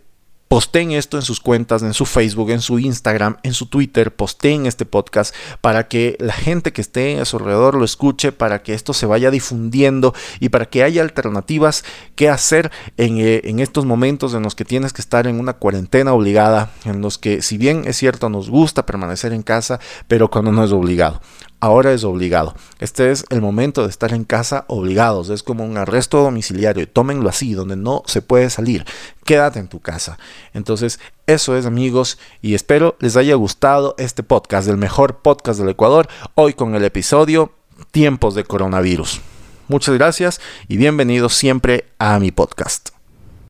Posteen 0.52 0.92
esto 0.92 1.16
en 1.16 1.22
sus 1.22 1.40
cuentas, 1.40 1.82
en 1.82 1.94
su 1.94 2.04
Facebook, 2.04 2.50
en 2.50 2.60
su 2.60 2.78
Instagram, 2.78 3.38
en 3.42 3.54
su 3.54 3.68
Twitter, 3.68 4.14
posteen 4.14 4.66
este 4.66 4.84
podcast 4.84 5.34
para 5.62 5.88
que 5.88 6.14
la 6.20 6.34
gente 6.34 6.74
que 6.74 6.82
esté 6.82 7.18
a 7.18 7.24
su 7.24 7.38
alrededor 7.38 7.74
lo 7.74 7.86
escuche, 7.86 8.32
para 8.32 8.62
que 8.62 8.74
esto 8.74 8.92
se 8.92 9.06
vaya 9.06 9.30
difundiendo 9.30 10.14
y 10.40 10.50
para 10.50 10.66
que 10.66 10.82
haya 10.82 11.00
alternativas 11.00 11.84
que 12.16 12.28
hacer 12.28 12.70
en, 12.98 13.16
eh, 13.16 13.40
en 13.44 13.60
estos 13.60 13.86
momentos 13.86 14.34
en 14.34 14.42
los 14.42 14.54
que 14.54 14.66
tienes 14.66 14.92
que 14.92 15.00
estar 15.00 15.26
en 15.26 15.40
una 15.40 15.54
cuarentena 15.54 16.12
obligada, 16.12 16.70
en 16.84 17.00
los 17.00 17.16
que 17.16 17.40
si 17.40 17.56
bien 17.56 17.84
es 17.86 17.96
cierto 17.96 18.28
nos 18.28 18.50
gusta 18.50 18.84
permanecer 18.84 19.32
en 19.32 19.44
casa, 19.44 19.80
pero 20.06 20.28
cuando 20.28 20.52
no 20.52 20.64
es 20.64 20.72
obligado 20.72 21.22
ahora 21.62 21.92
es 21.92 22.02
obligado. 22.02 22.54
Este 22.80 23.12
es 23.12 23.24
el 23.30 23.40
momento 23.40 23.84
de 23.84 23.88
estar 23.88 24.12
en 24.12 24.24
casa 24.24 24.64
obligados. 24.66 25.30
Es 25.30 25.44
como 25.44 25.64
un 25.64 25.78
arresto 25.78 26.20
domiciliario. 26.22 26.88
Tómenlo 26.88 27.28
así, 27.28 27.54
donde 27.54 27.76
no 27.76 28.02
se 28.04 28.20
puede 28.20 28.50
salir. 28.50 28.84
Quédate 29.24 29.60
en 29.60 29.68
tu 29.68 29.78
casa. 29.78 30.18
Entonces, 30.52 30.98
eso 31.26 31.56
es 31.56 31.64
amigos 31.64 32.18
y 32.42 32.54
espero 32.54 32.96
les 32.98 33.16
haya 33.16 33.36
gustado 33.36 33.94
este 33.96 34.24
podcast, 34.24 34.68
el 34.68 34.76
mejor 34.76 35.18
podcast 35.18 35.60
del 35.60 35.68
Ecuador, 35.68 36.08
hoy 36.34 36.52
con 36.52 36.74
el 36.74 36.84
episodio 36.84 37.52
Tiempos 37.92 38.34
de 38.34 38.42
Coronavirus. 38.42 39.20
Muchas 39.68 39.94
gracias 39.94 40.40
y 40.66 40.76
bienvenidos 40.76 41.34
siempre 41.34 41.86
a 41.98 42.18
mi 42.18 42.32
podcast. 42.32 43.01